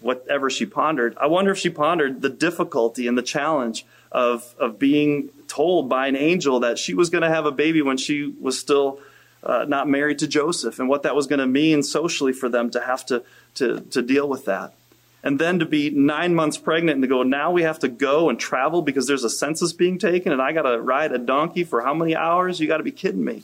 whatever 0.00 0.50
she 0.50 0.66
pondered, 0.66 1.16
I 1.18 1.26
wonder 1.26 1.52
if 1.52 1.58
she 1.58 1.70
pondered 1.70 2.20
the 2.20 2.28
difficulty 2.28 3.06
and 3.06 3.16
the 3.16 3.22
challenge 3.22 3.84
of, 4.12 4.54
of 4.58 4.78
being 4.78 5.30
told 5.46 5.88
by 5.88 6.06
an 6.06 6.16
angel 6.16 6.60
that 6.60 6.78
she 6.78 6.94
was 6.94 7.10
going 7.10 7.22
to 7.22 7.28
have 7.28 7.46
a 7.46 7.52
baby 7.52 7.82
when 7.82 7.96
she 7.96 8.34
was 8.40 8.58
still 8.58 9.00
uh, 9.42 9.64
not 9.68 9.88
married 9.88 10.18
to 10.20 10.26
Joseph 10.26 10.78
and 10.78 10.88
what 10.88 11.02
that 11.02 11.14
was 11.14 11.26
going 11.26 11.38
to 11.38 11.46
mean 11.46 11.82
socially 11.82 12.32
for 12.32 12.48
them 12.48 12.70
to 12.70 12.80
have 12.80 13.06
to, 13.06 13.22
to, 13.54 13.80
to 13.80 14.02
deal 14.02 14.28
with 14.28 14.44
that. 14.46 14.74
And 15.22 15.38
then 15.38 15.58
to 15.58 15.66
be 15.66 15.90
nine 15.90 16.34
months 16.34 16.58
pregnant 16.58 16.96
and 16.96 17.02
to 17.02 17.08
go, 17.08 17.22
now 17.22 17.50
we 17.50 17.62
have 17.62 17.80
to 17.80 17.88
go 17.88 18.28
and 18.28 18.38
travel 18.38 18.82
because 18.82 19.06
there's 19.06 19.24
a 19.24 19.30
census 19.30 19.72
being 19.72 19.98
taken 19.98 20.32
and 20.32 20.40
I 20.40 20.52
got 20.52 20.62
to 20.62 20.80
ride 20.80 21.12
a 21.12 21.18
donkey 21.18 21.64
for 21.64 21.82
how 21.82 21.94
many 21.94 22.14
hours? 22.14 22.60
You 22.60 22.68
got 22.68 22.78
to 22.78 22.84
be 22.84 22.92
kidding 22.92 23.24
me. 23.24 23.42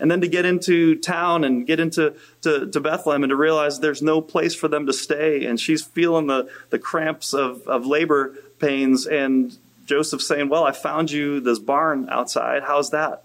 And 0.00 0.10
then 0.10 0.20
to 0.22 0.28
get 0.28 0.44
into 0.44 0.96
town 0.96 1.44
and 1.44 1.66
get 1.66 1.78
into 1.78 2.14
to, 2.42 2.68
to 2.70 2.80
Bethlehem 2.80 3.22
and 3.22 3.30
to 3.30 3.36
realize 3.36 3.78
there's 3.78 4.02
no 4.02 4.20
place 4.20 4.54
for 4.54 4.66
them 4.68 4.86
to 4.86 4.92
stay. 4.92 5.44
And 5.44 5.58
she's 5.58 5.84
feeling 5.84 6.26
the, 6.26 6.48
the 6.70 6.78
cramps 6.78 7.32
of, 7.32 7.66
of 7.68 7.86
labor 7.86 8.34
pains. 8.58 9.06
And 9.06 9.56
Joseph 9.86 10.20
saying, 10.20 10.48
Well, 10.48 10.64
I 10.64 10.72
found 10.72 11.12
you 11.12 11.40
this 11.40 11.60
barn 11.60 12.08
outside. 12.10 12.64
How's 12.64 12.90
that? 12.90 13.23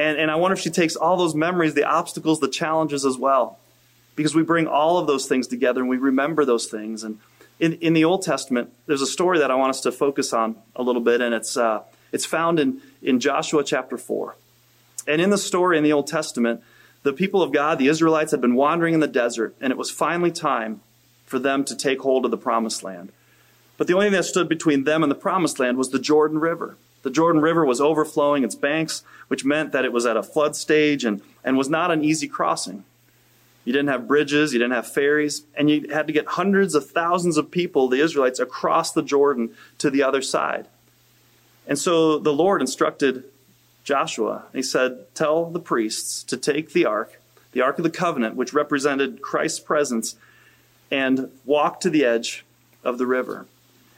And, 0.00 0.16
and 0.16 0.30
I 0.30 0.36
wonder 0.36 0.54
if 0.54 0.60
she 0.60 0.70
takes 0.70 0.96
all 0.96 1.18
those 1.18 1.34
memories, 1.34 1.74
the 1.74 1.84
obstacles, 1.84 2.40
the 2.40 2.48
challenges 2.48 3.04
as 3.04 3.18
well. 3.18 3.58
Because 4.16 4.34
we 4.34 4.42
bring 4.42 4.66
all 4.66 4.96
of 4.96 5.06
those 5.06 5.26
things 5.26 5.46
together 5.46 5.80
and 5.80 5.90
we 5.90 5.98
remember 5.98 6.46
those 6.46 6.68
things. 6.68 7.04
And 7.04 7.18
in, 7.58 7.74
in 7.74 7.92
the 7.92 8.06
Old 8.06 8.22
Testament, 8.22 8.72
there's 8.86 9.02
a 9.02 9.06
story 9.06 9.40
that 9.40 9.50
I 9.50 9.56
want 9.56 9.68
us 9.68 9.82
to 9.82 9.92
focus 9.92 10.32
on 10.32 10.56
a 10.74 10.82
little 10.82 11.02
bit, 11.02 11.20
and 11.20 11.34
it's, 11.34 11.54
uh, 11.54 11.82
it's 12.12 12.24
found 12.24 12.58
in, 12.58 12.80
in 13.02 13.20
Joshua 13.20 13.62
chapter 13.62 13.98
4. 13.98 14.36
And 15.06 15.20
in 15.20 15.28
the 15.28 15.36
story 15.36 15.76
in 15.76 15.84
the 15.84 15.92
Old 15.92 16.06
Testament, 16.06 16.62
the 17.02 17.12
people 17.12 17.42
of 17.42 17.52
God, 17.52 17.78
the 17.78 17.88
Israelites, 17.88 18.30
had 18.30 18.40
been 18.40 18.54
wandering 18.54 18.94
in 18.94 19.00
the 19.00 19.06
desert, 19.06 19.54
and 19.60 19.70
it 19.70 19.76
was 19.76 19.90
finally 19.90 20.30
time 20.30 20.80
for 21.26 21.38
them 21.38 21.62
to 21.64 21.76
take 21.76 22.00
hold 22.00 22.24
of 22.24 22.30
the 22.30 22.38
promised 22.38 22.82
land. 22.82 23.12
But 23.76 23.86
the 23.86 23.92
only 23.92 24.06
thing 24.06 24.14
that 24.14 24.24
stood 24.24 24.48
between 24.48 24.84
them 24.84 25.02
and 25.02 25.12
the 25.12 25.16
promised 25.16 25.58
land 25.58 25.76
was 25.76 25.90
the 25.90 25.98
Jordan 25.98 26.38
River. 26.38 26.78
The 27.02 27.10
Jordan 27.10 27.40
River 27.40 27.64
was 27.64 27.80
overflowing 27.80 28.44
its 28.44 28.54
banks, 28.54 29.02
which 29.28 29.44
meant 29.44 29.72
that 29.72 29.84
it 29.84 29.92
was 29.92 30.06
at 30.06 30.16
a 30.16 30.22
flood 30.22 30.54
stage 30.54 31.04
and, 31.04 31.22
and 31.42 31.56
was 31.56 31.68
not 31.68 31.90
an 31.90 32.04
easy 32.04 32.28
crossing. 32.28 32.84
You 33.64 33.72
didn't 33.72 33.88
have 33.88 34.08
bridges, 34.08 34.52
you 34.52 34.58
didn't 34.58 34.74
have 34.74 34.92
ferries, 34.92 35.44
and 35.54 35.70
you 35.70 35.88
had 35.92 36.06
to 36.06 36.12
get 36.12 36.26
hundreds 36.26 36.74
of 36.74 36.90
thousands 36.90 37.36
of 37.36 37.50
people, 37.50 37.88
the 37.88 38.00
Israelites, 38.00 38.40
across 38.40 38.92
the 38.92 39.02
Jordan 39.02 39.54
to 39.78 39.90
the 39.90 40.02
other 40.02 40.22
side. 40.22 40.66
And 41.66 41.78
so 41.78 42.18
the 42.18 42.32
Lord 42.32 42.60
instructed 42.60 43.24
Joshua. 43.84 44.44
He 44.52 44.62
said, 44.62 45.06
Tell 45.14 45.50
the 45.50 45.60
priests 45.60 46.22
to 46.24 46.36
take 46.36 46.72
the 46.72 46.86
ark, 46.86 47.20
the 47.52 47.60
ark 47.60 47.78
of 47.78 47.84
the 47.84 47.90
covenant, 47.90 48.34
which 48.34 48.52
represented 48.52 49.22
Christ's 49.22 49.60
presence, 49.60 50.16
and 50.90 51.30
walk 51.44 51.80
to 51.80 51.90
the 51.90 52.04
edge 52.04 52.44
of 52.82 52.98
the 52.98 53.06
river. 53.06 53.46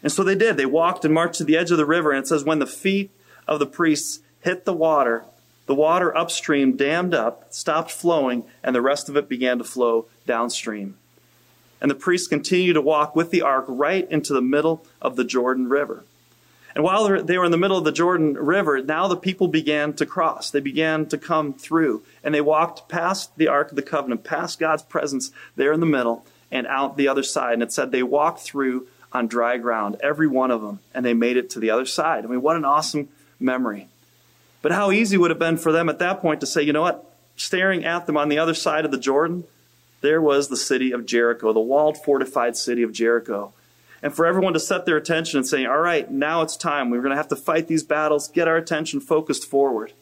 And 0.02 0.10
so 0.10 0.24
they 0.24 0.34
did. 0.34 0.56
They 0.56 0.66
walked 0.66 1.04
and 1.04 1.14
marched 1.14 1.38
to 1.38 1.44
the 1.44 1.56
edge 1.56 1.70
of 1.70 1.78
the 1.78 1.86
river. 1.86 2.10
And 2.10 2.24
it 2.24 2.28
says, 2.28 2.44
when 2.44 2.58
the 2.58 2.66
feet 2.66 3.10
of 3.46 3.58
the 3.58 3.66
priests 3.66 4.20
hit 4.40 4.64
the 4.64 4.72
water, 4.72 5.24
the 5.66 5.74
water 5.74 6.16
upstream 6.16 6.76
dammed 6.76 7.14
up, 7.14 7.52
stopped 7.54 7.90
flowing, 7.90 8.44
and 8.62 8.74
the 8.74 8.82
rest 8.82 9.08
of 9.08 9.16
it 9.16 9.28
began 9.28 9.58
to 9.58 9.64
flow 9.64 10.06
downstream. 10.26 10.96
And 11.80 11.90
the 11.90 11.96
priests 11.96 12.28
continued 12.28 12.74
to 12.74 12.80
walk 12.80 13.16
with 13.16 13.30
the 13.30 13.42
ark 13.42 13.64
right 13.68 14.08
into 14.10 14.32
the 14.32 14.42
middle 14.42 14.84
of 15.00 15.16
the 15.16 15.24
Jordan 15.24 15.68
River. 15.68 16.04
And 16.74 16.84
while 16.84 17.22
they 17.22 17.36
were 17.36 17.44
in 17.44 17.50
the 17.50 17.58
middle 17.58 17.76
of 17.76 17.84
the 17.84 17.92
Jordan 17.92 18.34
River, 18.34 18.82
now 18.82 19.06
the 19.06 19.16
people 19.16 19.46
began 19.46 19.92
to 19.94 20.06
cross. 20.06 20.50
They 20.50 20.60
began 20.60 21.06
to 21.06 21.18
come 21.18 21.52
through. 21.52 22.02
And 22.24 22.34
they 22.34 22.40
walked 22.40 22.88
past 22.88 23.36
the 23.36 23.48
Ark 23.48 23.70
of 23.70 23.76
the 23.76 23.82
Covenant, 23.82 24.24
past 24.24 24.58
God's 24.58 24.82
presence 24.82 25.32
there 25.54 25.72
in 25.72 25.80
the 25.80 25.86
middle, 25.86 26.24
and 26.50 26.66
out 26.66 26.96
the 26.96 27.08
other 27.08 27.22
side. 27.22 27.54
And 27.54 27.62
it 27.62 27.72
said 27.72 27.90
they 27.90 28.02
walked 28.02 28.40
through 28.40 28.86
on 29.12 29.26
dry 29.26 29.58
ground, 29.58 29.96
every 30.02 30.26
one 30.26 30.50
of 30.50 30.62
them, 30.62 30.80
and 30.94 31.04
they 31.04 31.14
made 31.14 31.36
it 31.36 31.50
to 31.50 31.60
the 31.60 31.70
other 31.70 31.86
side. 31.86 32.24
I 32.24 32.28
mean, 32.28 32.42
what 32.42 32.56
an 32.56 32.64
awesome 32.64 33.08
memory. 33.38 33.88
But 34.62 34.72
how 34.72 34.90
easy 34.90 35.16
would 35.16 35.30
it 35.30 35.34
have 35.34 35.38
been 35.38 35.56
for 35.56 35.72
them 35.72 35.88
at 35.88 35.98
that 35.98 36.20
point 36.20 36.40
to 36.40 36.46
say, 36.46 36.62
you 36.62 36.72
know 36.72 36.82
what? 36.82 37.04
Staring 37.36 37.84
at 37.84 38.06
them 38.06 38.16
on 38.16 38.28
the 38.28 38.38
other 38.38 38.54
side 38.54 38.84
of 38.84 38.90
the 38.90 38.98
Jordan, 38.98 39.44
there 40.00 40.20
was 40.20 40.48
the 40.48 40.56
city 40.56 40.92
of 40.92 41.06
Jericho, 41.06 41.52
the 41.52 41.60
walled, 41.60 41.98
fortified 41.98 42.56
city 42.56 42.82
of 42.82 42.92
Jericho. 42.92 43.52
And 44.02 44.14
for 44.14 44.26
everyone 44.26 44.52
to 44.54 44.60
set 44.60 44.84
their 44.84 44.96
attention 44.96 45.38
and 45.38 45.46
say, 45.46 45.64
all 45.64 45.78
right, 45.78 46.10
now 46.10 46.42
it's 46.42 46.56
time. 46.56 46.90
We're 46.90 47.02
going 47.02 47.10
to 47.10 47.16
have 47.16 47.28
to 47.28 47.36
fight 47.36 47.68
these 47.68 47.84
battles, 47.84 48.28
get 48.28 48.48
our 48.48 48.56
attention 48.56 49.00
focused 49.00 49.48
forward. 49.48 49.92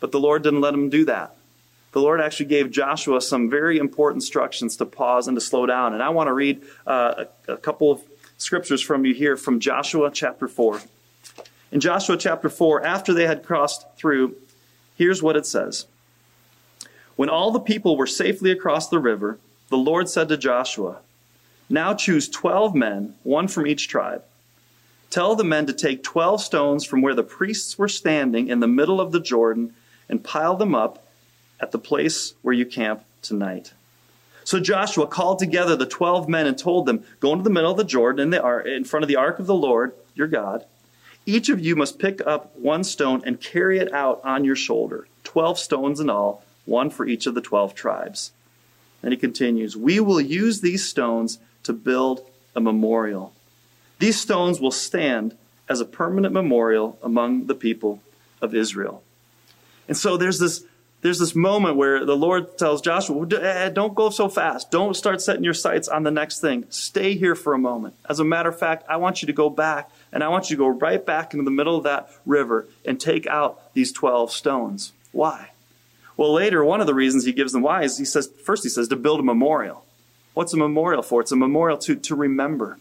But 0.00 0.12
the 0.12 0.20
Lord 0.20 0.42
didn't 0.42 0.60
let 0.60 0.72
them 0.72 0.90
do 0.90 1.04
that 1.06 1.36
the 1.94 2.00
Lord 2.00 2.20
actually 2.20 2.46
gave 2.46 2.72
Joshua 2.72 3.20
some 3.20 3.48
very 3.48 3.78
important 3.78 4.20
instructions 4.20 4.76
to 4.78 4.84
pause 4.84 5.28
and 5.28 5.36
to 5.36 5.40
slow 5.40 5.64
down. 5.64 5.94
And 5.94 6.02
I 6.02 6.08
want 6.08 6.26
to 6.26 6.32
read 6.32 6.60
uh, 6.88 7.26
a, 7.46 7.52
a 7.52 7.56
couple 7.56 7.92
of 7.92 8.02
scriptures 8.36 8.82
from 8.82 9.06
you 9.06 9.14
here 9.14 9.36
from 9.36 9.60
Joshua 9.60 10.10
chapter 10.12 10.48
4. 10.48 10.82
In 11.70 11.78
Joshua 11.78 12.16
chapter 12.16 12.48
4, 12.48 12.84
after 12.84 13.14
they 13.14 13.28
had 13.28 13.44
crossed 13.44 13.86
through, 13.96 14.34
here's 14.96 15.22
what 15.22 15.36
it 15.36 15.46
says 15.46 15.86
When 17.14 17.28
all 17.28 17.52
the 17.52 17.60
people 17.60 17.96
were 17.96 18.08
safely 18.08 18.50
across 18.50 18.88
the 18.88 18.98
river, 18.98 19.38
the 19.68 19.76
Lord 19.76 20.08
said 20.08 20.28
to 20.30 20.36
Joshua, 20.36 20.98
Now 21.70 21.94
choose 21.94 22.28
12 22.28 22.74
men, 22.74 23.14
one 23.22 23.46
from 23.46 23.68
each 23.68 23.86
tribe. 23.86 24.24
Tell 25.10 25.36
the 25.36 25.44
men 25.44 25.66
to 25.66 25.72
take 25.72 26.02
12 26.02 26.42
stones 26.42 26.84
from 26.84 27.02
where 27.02 27.14
the 27.14 27.22
priests 27.22 27.78
were 27.78 27.88
standing 27.88 28.48
in 28.48 28.58
the 28.58 28.66
middle 28.66 29.00
of 29.00 29.12
the 29.12 29.20
Jordan 29.20 29.74
and 30.08 30.24
pile 30.24 30.56
them 30.56 30.74
up 30.74 31.03
at 31.64 31.72
the 31.72 31.78
place 31.78 32.34
where 32.42 32.52
you 32.52 32.66
camp 32.66 33.02
tonight. 33.22 33.72
So 34.44 34.60
Joshua 34.60 35.06
called 35.06 35.38
together 35.38 35.74
the 35.76 35.86
12 35.86 36.28
men 36.28 36.46
and 36.46 36.58
told 36.58 36.84
them, 36.84 37.04
Go 37.20 37.32
into 37.32 37.42
the 37.42 37.48
middle 37.48 37.70
of 37.70 37.78
the 37.78 37.84
Jordan 37.84 38.20
in, 38.20 38.30
the 38.30 38.62
in 38.66 38.84
front 38.84 39.02
of 39.02 39.08
the 39.08 39.16
ark 39.16 39.38
of 39.38 39.46
the 39.46 39.54
Lord, 39.54 39.94
your 40.14 40.26
God. 40.26 40.66
Each 41.24 41.48
of 41.48 41.58
you 41.58 41.74
must 41.74 41.98
pick 41.98 42.20
up 42.26 42.54
one 42.54 42.84
stone 42.84 43.22
and 43.24 43.40
carry 43.40 43.78
it 43.78 43.90
out 43.94 44.20
on 44.24 44.44
your 44.44 44.56
shoulder, 44.56 45.08
12 45.24 45.58
stones 45.58 46.00
in 46.00 46.10
all, 46.10 46.44
one 46.66 46.90
for 46.90 47.06
each 47.06 47.26
of 47.26 47.34
the 47.34 47.40
12 47.40 47.74
tribes. 47.74 48.32
And 49.02 49.10
he 49.10 49.16
continues, 49.16 49.74
We 49.74 50.00
will 50.00 50.20
use 50.20 50.60
these 50.60 50.86
stones 50.86 51.38
to 51.62 51.72
build 51.72 52.28
a 52.54 52.60
memorial. 52.60 53.32
These 54.00 54.20
stones 54.20 54.60
will 54.60 54.70
stand 54.70 55.34
as 55.66 55.80
a 55.80 55.86
permanent 55.86 56.34
memorial 56.34 56.98
among 57.02 57.46
the 57.46 57.54
people 57.54 58.02
of 58.42 58.54
Israel. 58.54 59.02
And 59.88 59.96
so 59.96 60.18
there's 60.18 60.38
this 60.38 60.62
there's 61.04 61.18
this 61.18 61.34
moment 61.34 61.76
where 61.76 62.06
the 62.06 62.16
Lord 62.16 62.56
tells 62.56 62.80
Joshua, 62.80 63.26
eh, 63.36 63.68
don't 63.68 63.94
go 63.94 64.08
so 64.08 64.26
fast. 64.26 64.70
Don't 64.70 64.96
start 64.96 65.20
setting 65.20 65.44
your 65.44 65.52
sights 65.52 65.86
on 65.86 66.02
the 66.02 66.10
next 66.10 66.40
thing. 66.40 66.64
Stay 66.70 67.14
here 67.14 67.34
for 67.34 67.52
a 67.52 67.58
moment. 67.58 67.94
As 68.08 68.20
a 68.20 68.24
matter 68.24 68.48
of 68.48 68.58
fact, 68.58 68.84
I 68.88 68.96
want 68.96 69.20
you 69.20 69.26
to 69.26 69.34
go 69.34 69.50
back 69.50 69.90
and 70.12 70.24
I 70.24 70.28
want 70.28 70.48
you 70.48 70.56
to 70.56 70.62
go 70.62 70.68
right 70.68 71.04
back 71.04 71.34
into 71.34 71.44
the 71.44 71.50
middle 71.50 71.76
of 71.76 71.84
that 71.84 72.08
river 72.24 72.66
and 72.86 72.98
take 72.98 73.26
out 73.26 73.74
these 73.74 73.92
12 73.92 74.32
stones. 74.32 74.94
Why? 75.12 75.50
Well, 76.16 76.32
later, 76.32 76.64
one 76.64 76.80
of 76.80 76.86
the 76.86 76.94
reasons 76.94 77.26
he 77.26 77.32
gives 77.34 77.52
them 77.52 77.60
why 77.60 77.82
is 77.82 77.98
he 77.98 78.06
says, 78.06 78.30
first 78.42 78.62
he 78.62 78.70
says 78.70 78.88
to 78.88 78.96
build 78.96 79.20
a 79.20 79.24
memorial. 79.24 79.84
What's 80.32 80.54
a 80.54 80.56
memorial 80.56 81.02
for? 81.02 81.20
It's 81.20 81.32
a 81.32 81.36
memorial 81.36 81.76
to, 81.80 81.96
to 81.96 82.14
remember. 82.14 82.78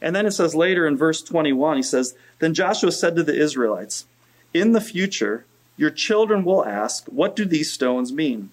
And 0.00 0.16
then 0.16 0.24
it 0.24 0.30
says 0.30 0.54
later 0.54 0.86
in 0.86 0.96
verse 0.96 1.20
21, 1.20 1.76
he 1.76 1.82
says, 1.82 2.14
Then 2.38 2.54
Joshua 2.54 2.90
said 2.90 3.16
to 3.16 3.22
the 3.22 3.38
Israelites, 3.38 4.06
In 4.54 4.72
the 4.72 4.80
future, 4.80 5.44
your 5.76 5.90
children 5.90 6.44
will 6.44 6.64
ask, 6.64 7.06
What 7.06 7.36
do 7.36 7.44
these 7.44 7.72
stones 7.72 8.12
mean? 8.12 8.50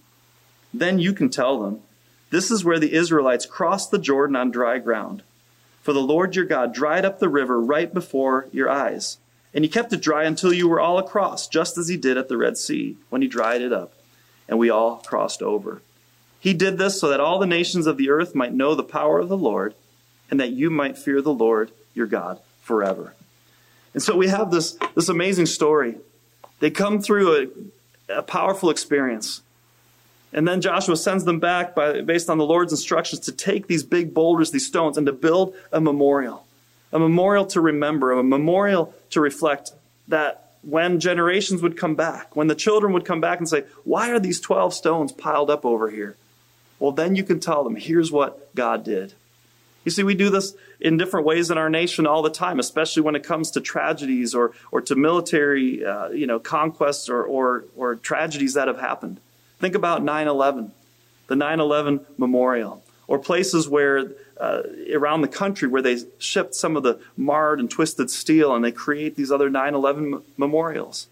Then 0.73 0.99
you 0.99 1.13
can 1.13 1.29
tell 1.29 1.59
them, 1.59 1.81
This 2.29 2.51
is 2.51 2.65
where 2.65 2.79
the 2.79 2.93
Israelites 2.93 3.45
crossed 3.45 3.91
the 3.91 3.99
Jordan 3.99 4.35
on 4.35 4.51
dry 4.51 4.79
ground. 4.79 5.23
For 5.81 5.93
the 5.93 6.01
Lord 6.01 6.35
your 6.35 6.45
God 6.45 6.73
dried 6.73 7.05
up 7.05 7.19
the 7.19 7.29
river 7.29 7.59
right 7.59 7.93
before 7.93 8.47
your 8.51 8.69
eyes. 8.69 9.17
And 9.53 9.63
he 9.63 9.69
kept 9.69 9.93
it 9.93 10.01
dry 10.01 10.23
until 10.23 10.53
you 10.53 10.67
were 10.67 10.79
all 10.79 10.97
across, 10.97 11.47
just 11.47 11.77
as 11.77 11.87
he 11.87 11.97
did 11.97 12.17
at 12.17 12.27
the 12.27 12.37
Red 12.37 12.57
Sea, 12.57 12.97
when 13.09 13.21
he 13.21 13.27
dried 13.27 13.61
it 13.61 13.71
up, 13.71 13.93
and 14.47 14.57
we 14.57 14.69
all 14.69 14.97
crossed 14.97 15.43
over. 15.43 15.81
He 16.39 16.53
did 16.53 16.77
this 16.77 16.99
so 16.99 17.09
that 17.09 17.19
all 17.19 17.37
the 17.37 17.45
nations 17.45 17.85
of 17.85 17.97
the 17.97 18.09
earth 18.09 18.33
might 18.33 18.53
know 18.53 18.73
the 18.73 18.83
power 18.83 19.19
of 19.19 19.29
the 19.29 19.37
Lord, 19.37 19.75
and 20.31 20.39
that 20.39 20.51
you 20.51 20.69
might 20.69 20.97
fear 20.97 21.21
the 21.21 21.33
Lord 21.33 21.71
your 21.93 22.07
God 22.07 22.39
forever. 22.61 23.13
And 23.93 24.01
so 24.01 24.17
we 24.17 24.27
have 24.29 24.49
this, 24.49 24.77
this 24.95 25.09
amazing 25.09 25.45
story 25.45 25.97
they 26.59 26.71
come 26.71 27.01
through 27.01 27.51
a, 28.09 28.17
a 28.19 28.23
powerful 28.23 28.69
experience. 28.69 29.41
And 30.33 30.47
then 30.47 30.61
Joshua 30.61 30.97
sends 30.97 31.25
them 31.25 31.39
back 31.39 31.75
by, 31.75 32.01
based 32.01 32.29
on 32.29 32.37
the 32.37 32.45
Lord's 32.45 32.73
instructions 32.73 33.21
to 33.21 33.31
take 33.31 33.67
these 33.67 33.83
big 33.83 34.13
boulders, 34.13 34.51
these 34.51 34.65
stones, 34.65 34.97
and 34.97 35.05
to 35.05 35.13
build 35.13 35.55
a 35.71 35.79
memorial. 35.79 36.45
A 36.91 36.99
memorial 36.99 37.45
to 37.47 37.61
remember, 37.61 38.11
a 38.11 38.23
memorial 38.23 38.93
to 39.11 39.21
reflect 39.21 39.71
that 40.07 40.53
when 40.63 40.99
generations 40.99 41.61
would 41.61 41.77
come 41.77 41.95
back, 41.95 42.35
when 42.35 42.47
the 42.47 42.55
children 42.55 42.93
would 42.93 43.05
come 43.05 43.21
back 43.21 43.37
and 43.37 43.47
say, 43.47 43.63
Why 43.83 44.09
are 44.09 44.19
these 44.19 44.39
12 44.39 44.73
stones 44.73 45.11
piled 45.11 45.49
up 45.49 45.65
over 45.65 45.89
here? 45.89 46.15
Well, 46.79 46.91
then 46.91 47.15
you 47.15 47.23
can 47.23 47.39
tell 47.39 47.63
them, 47.63 47.75
Here's 47.75 48.11
what 48.11 48.53
God 48.55 48.83
did. 48.83 49.13
You 49.83 49.91
see, 49.91 50.03
we 50.03 50.15
do 50.15 50.29
this 50.29 50.53
in 50.79 50.97
different 50.97 51.25
ways 51.25 51.51
in 51.51 51.57
our 51.57 51.69
nation 51.69 52.07
all 52.07 52.21
the 52.21 52.29
time, 52.29 52.59
especially 52.59 53.01
when 53.03 53.15
it 53.15 53.23
comes 53.23 53.51
to 53.51 53.61
tragedies 53.61 54.33
or, 54.33 54.53
or 54.71 54.81
to 54.81 54.95
military 54.95 55.85
uh, 55.85 56.09
you 56.09 56.25
know, 56.27 56.39
conquests 56.39 57.09
or, 57.09 57.23
or, 57.23 57.65
or 57.75 57.95
tragedies 57.95 58.53
that 58.53 58.67
have 58.67 58.79
happened. 58.79 59.19
Think 59.59 59.75
about 59.75 60.03
9 60.03 60.27
11, 60.27 60.71
the 61.27 61.35
9 61.35 61.59
11 61.59 62.05
memorial, 62.17 62.83
or 63.07 63.19
places 63.19 63.67
where 63.67 64.11
uh, 64.37 64.63
around 64.93 65.21
the 65.21 65.27
country 65.27 65.67
where 65.67 65.81
they 65.81 65.97
shipped 66.17 66.55
some 66.55 66.75
of 66.75 66.83
the 66.83 66.99
marred 67.15 67.59
and 67.59 67.69
twisted 67.69 68.09
steel 68.09 68.55
and 68.55 68.63
they 68.63 68.71
create 68.71 69.15
these 69.15 69.31
other 69.31 69.49
9 69.49 69.73
11 69.73 70.21
memorials. 70.37 71.07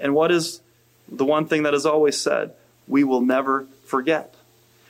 And 0.00 0.14
what 0.14 0.30
is 0.30 0.60
the 1.08 1.24
one 1.24 1.46
thing 1.46 1.64
that 1.64 1.74
is 1.74 1.86
always 1.86 2.18
said? 2.18 2.52
We 2.88 3.04
will 3.04 3.20
never 3.20 3.66
forget. 3.84 4.34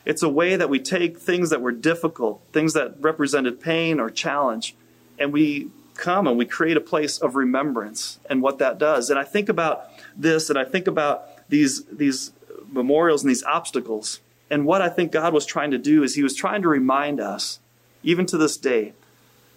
It's 0.04 0.22
a 0.22 0.28
way 0.28 0.56
that 0.56 0.68
we 0.68 0.78
take 0.78 1.18
things 1.18 1.50
that 1.50 1.60
were 1.60 1.72
difficult, 1.72 2.42
things 2.52 2.74
that 2.74 2.96
represented 3.00 3.60
pain 3.60 4.00
or 4.00 4.10
challenge, 4.10 4.74
and 5.18 5.32
we 5.32 5.70
come 5.94 6.26
and 6.26 6.36
we 6.36 6.44
create 6.44 6.76
a 6.76 6.80
place 6.80 7.18
of 7.18 7.36
remembrance 7.36 8.18
and 8.28 8.42
what 8.42 8.58
that 8.58 8.78
does. 8.78 9.10
And 9.10 9.18
I 9.18 9.24
think 9.24 9.48
about 9.48 9.88
this 10.16 10.50
and 10.50 10.58
I 10.58 10.64
think 10.64 10.86
about 10.86 11.48
these, 11.48 11.84
these 11.84 12.32
memorials 12.70 13.22
and 13.22 13.30
these 13.30 13.44
obstacles. 13.44 14.20
And 14.50 14.66
what 14.66 14.82
I 14.82 14.88
think 14.88 15.12
God 15.12 15.32
was 15.32 15.46
trying 15.46 15.70
to 15.70 15.78
do 15.78 16.02
is 16.02 16.14
He 16.14 16.22
was 16.22 16.34
trying 16.34 16.62
to 16.62 16.68
remind 16.68 17.20
us, 17.20 17.60
even 18.02 18.26
to 18.26 18.36
this 18.36 18.56
day, 18.56 18.92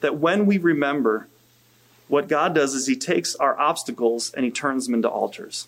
that 0.01 0.18
when 0.18 0.46
we 0.46 0.58
remember, 0.58 1.27
what 2.08 2.27
God 2.27 2.56
does 2.56 2.74
is 2.74 2.88
He 2.88 2.96
takes 2.96 3.36
our 3.36 3.60
obstacles 3.60 4.32
and 4.34 4.46
He 4.46 4.51
turns 4.51 4.86
them 4.86 4.94
into 4.94 5.10
altars. 5.10 5.68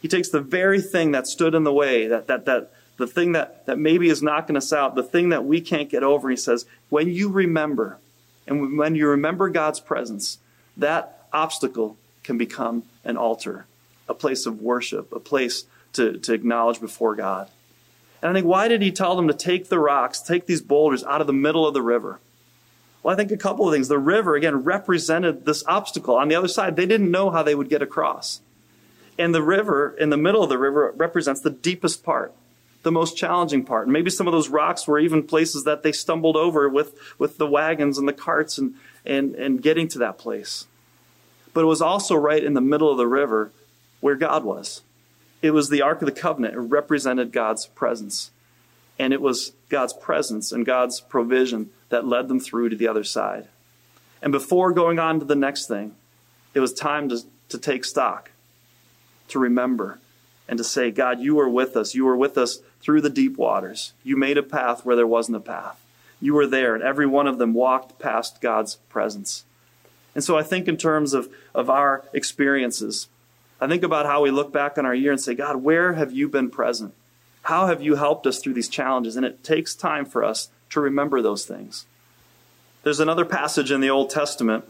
He 0.00 0.08
takes 0.08 0.30
the 0.30 0.40
very 0.40 0.80
thing 0.80 1.12
that 1.12 1.28
stood 1.28 1.54
in 1.54 1.62
the 1.62 1.72
way, 1.72 2.08
that, 2.08 2.26
that, 2.26 2.44
that, 2.46 2.72
the 3.02 3.06
thing 3.08 3.32
that, 3.32 3.66
that 3.66 3.80
maybe 3.80 4.08
is 4.08 4.22
knocking 4.22 4.56
us 4.56 4.72
out, 4.72 4.94
the 4.94 5.02
thing 5.02 5.30
that 5.30 5.44
we 5.44 5.60
can't 5.60 5.90
get 5.90 6.04
over. 6.04 6.30
He 6.30 6.36
says, 6.36 6.66
when 6.88 7.08
you 7.08 7.28
remember, 7.28 7.98
and 8.46 8.78
when 8.78 8.94
you 8.94 9.08
remember 9.08 9.48
God's 9.48 9.80
presence, 9.80 10.38
that 10.76 11.26
obstacle 11.32 11.96
can 12.22 12.38
become 12.38 12.84
an 13.04 13.16
altar, 13.16 13.66
a 14.08 14.14
place 14.14 14.46
of 14.46 14.62
worship, 14.62 15.12
a 15.12 15.18
place 15.18 15.64
to, 15.94 16.16
to 16.18 16.32
acknowledge 16.32 16.80
before 16.80 17.16
God. 17.16 17.50
And 18.22 18.30
I 18.30 18.34
think, 18.34 18.46
why 18.46 18.68
did 18.68 18.82
he 18.82 18.92
tell 18.92 19.16
them 19.16 19.26
to 19.26 19.34
take 19.34 19.68
the 19.68 19.80
rocks, 19.80 20.20
take 20.20 20.46
these 20.46 20.62
boulders 20.62 21.02
out 21.02 21.20
of 21.20 21.26
the 21.26 21.32
middle 21.32 21.66
of 21.66 21.74
the 21.74 21.82
river? 21.82 22.20
Well, 23.02 23.12
I 23.12 23.16
think 23.16 23.32
a 23.32 23.36
couple 23.36 23.66
of 23.66 23.74
things. 23.74 23.88
The 23.88 23.98
river, 23.98 24.36
again, 24.36 24.62
represented 24.62 25.44
this 25.44 25.64
obstacle. 25.66 26.14
On 26.14 26.28
the 26.28 26.36
other 26.36 26.46
side, 26.46 26.76
they 26.76 26.86
didn't 26.86 27.10
know 27.10 27.30
how 27.30 27.42
they 27.42 27.56
would 27.56 27.68
get 27.68 27.82
across. 27.82 28.40
And 29.18 29.34
the 29.34 29.42
river, 29.42 29.92
in 29.98 30.10
the 30.10 30.16
middle 30.16 30.44
of 30.44 30.48
the 30.48 30.56
river, 30.56 30.94
represents 30.96 31.40
the 31.40 31.50
deepest 31.50 32.04
part 32.04 32.32
the 32.82 32.92
most 32.92 33.16
challenging 33.16 33.64
part. 33.64 33.86
And 33.86 33.92
maybe 33.92 34.10
some 34.10 34.26
of 34.26 34.32
those 34.32 34.48
rocks 34.48 34.86
were 34.86 34.98
even 34.98 35.22
places 35.22 35.64
that 35.64 35.82
they 35.82 35.92
stumbled 35.92 36.36
over 36.36 36.68
with, 36.68 36.94
with 37.18 37.38
the 37.38 37.46
wagons 37.46 37.98
and 37.98 38.08
the 38.08 38.12
carts 38.12 38.58
and, 38.58 38.74
and, 39.04 39.34
and 39.34 39.62
getting 39.62 39.88
to 39.88 39.98
that 39.98 40.18
place. 40.18 40.66
But 41.54 41.62
it 41.62 41.66
was 41.66 41.82
also 41.82 42.14
right 42.14 42.42
in 42.42 42.54
the 42.54 42.60
middle 42.60 42.90
of 42.90 42.96
the 42.96 43.06
river 43.06 43.52
where 44.00 44.16
God 44.16 44.44
was. 44.44 44.82
It 45.42 45.52
was 45.52 45.68
the 45.68 45.82
Ark 45.82 46.02
of 46.02 46.06
the 46.06 46.12
Covenant. 46.12 46.54
It 46.54 46.60
represented 46.60 47.32
God's 47.32 47.66
presence. 47.66 48.30
And 48.98 49.12
it 49.12 49.20
was 49.20 49.52
God's 49.68 49.92
presence 49.92 50.52
and 50.52 50.66
God's 50.66 51.00
provision 51.00 51.70
that 51.88 52.06
led 52.06 52.28
them 52.28 52.40
through 52.40 52.70
to 52.70 52.76
the 52.76 52.88
other 52.88 53.04
side. 53.04 53.48
And 54.22 54.32
before 54.32 54.72
going 54.72 54.98
on 54.98 55.18
to 55.18 55.24
the 55.24 55.34
next 55.34 55.66
thing, 55.66 55.96
it 56.54 56.60
was 56.60 56.72
time 56.72 57.08
to, 57.08 57.20
to 57.48 57.58
take 57.58 57.84
stock, 57.84 58.30
to 59.28 59.38
remember, 59.38 59.98
and 60.48 60.58
to 60.58 60.64
say, 60.64 60.90
God, 60.90 61.20
you 61.20 61.40
are 61.40 61.48
with 61.48 61.76
us. 61.76 61.94
You 61.94 62.04
were 62.04 62.16
with 62.16 62.38
us 62.38 62.60
through 62.82 63.00
the 63.00 63.10
deep 63.10 63.36
waters. 63.36 63.92
You 64.02 64.16
made 64.16 64.36
a 64.36 64.42
path 64.42 64.84
where 64.84 64.96
there 64.96 65.06
wasn't 65.06 65.36
a 65.36 65.40
path. 65.40 65.80
You 66.20 66.34
were 66.34 66.46
there, 66.46 66.74
and 66.74 66.84
every 66.84 67.06
one 67.06 67.26
of 67.26 67.38
them 67.38 67.54
walked 67.54 67.98
past 67.98 68.40
God's 68.40 68.76
presence. 68.88 69.44
And 70.14 70.22
so 70.22 70.36
I 70.36 70.42
think 70.42 70.68
in 70.68 70.76
terms 70.76 71.14
of, 71.14 71.32
of 71.54 71.70
our 71.70 72.04
experiences, 72.12 73.08
I 73.60 73.66
think 73.66 73.82
about 73.82 74.06
how 74.06 74.22
we 74.22 74.30
look 74.30 74.52
back 74.52 74.76
on 74.76 74.84
our 74.84 74.94
year 74.94 75.12
and 75.12 75.20
say, 75.20 75.34
God, 75.34 75.56
where 75.56 75.94
have 75.94 76.12
you 76.12 76.28
been 76.28 76.50
present? 76.50 76.94
How 77.42 77.66
have 77.66 77.82
you 77.82 77.96
helped 77.96 78.26
us 78.26 78.38
through 78.38 78.54
these 78.54 78.68
challenges? 78.68 79.16
And 79.16 79.24
it 79.24 79.42
takes 79.42 79.74
time 79.74 80.04
for 80.04 80.22
us 80.22 80.48
to 80.70 80.80
remember 80.80 81.22
those 81.22 81.46
things. 81.46 81.86
There's 82.82 83.00
another 83.00 83.24
passage 83.24 83.70
in 83.70 83.80
the 83.80 83.90
Old 83.90 84.10
Testament 84.10 84.64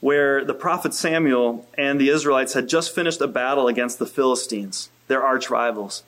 where 0.00 0.44
the 0.44 0.54
prophet 0.54 0.92
Samuel 0.92 1.66
and 1.78 1.98
the 1.98 2.10
Israelites 2.10 2.52
had 2.52 2.68
just 2.68 2.94
finished 2.94 3.22
a 3.22 3.26
battle 3.26 3.68
against 3.68 3.98
the 3.98 4.06
Philistines, 4.06 4.90
their 5.08 5.22
arch 5.22 5.48
rivals. 5.48 6.02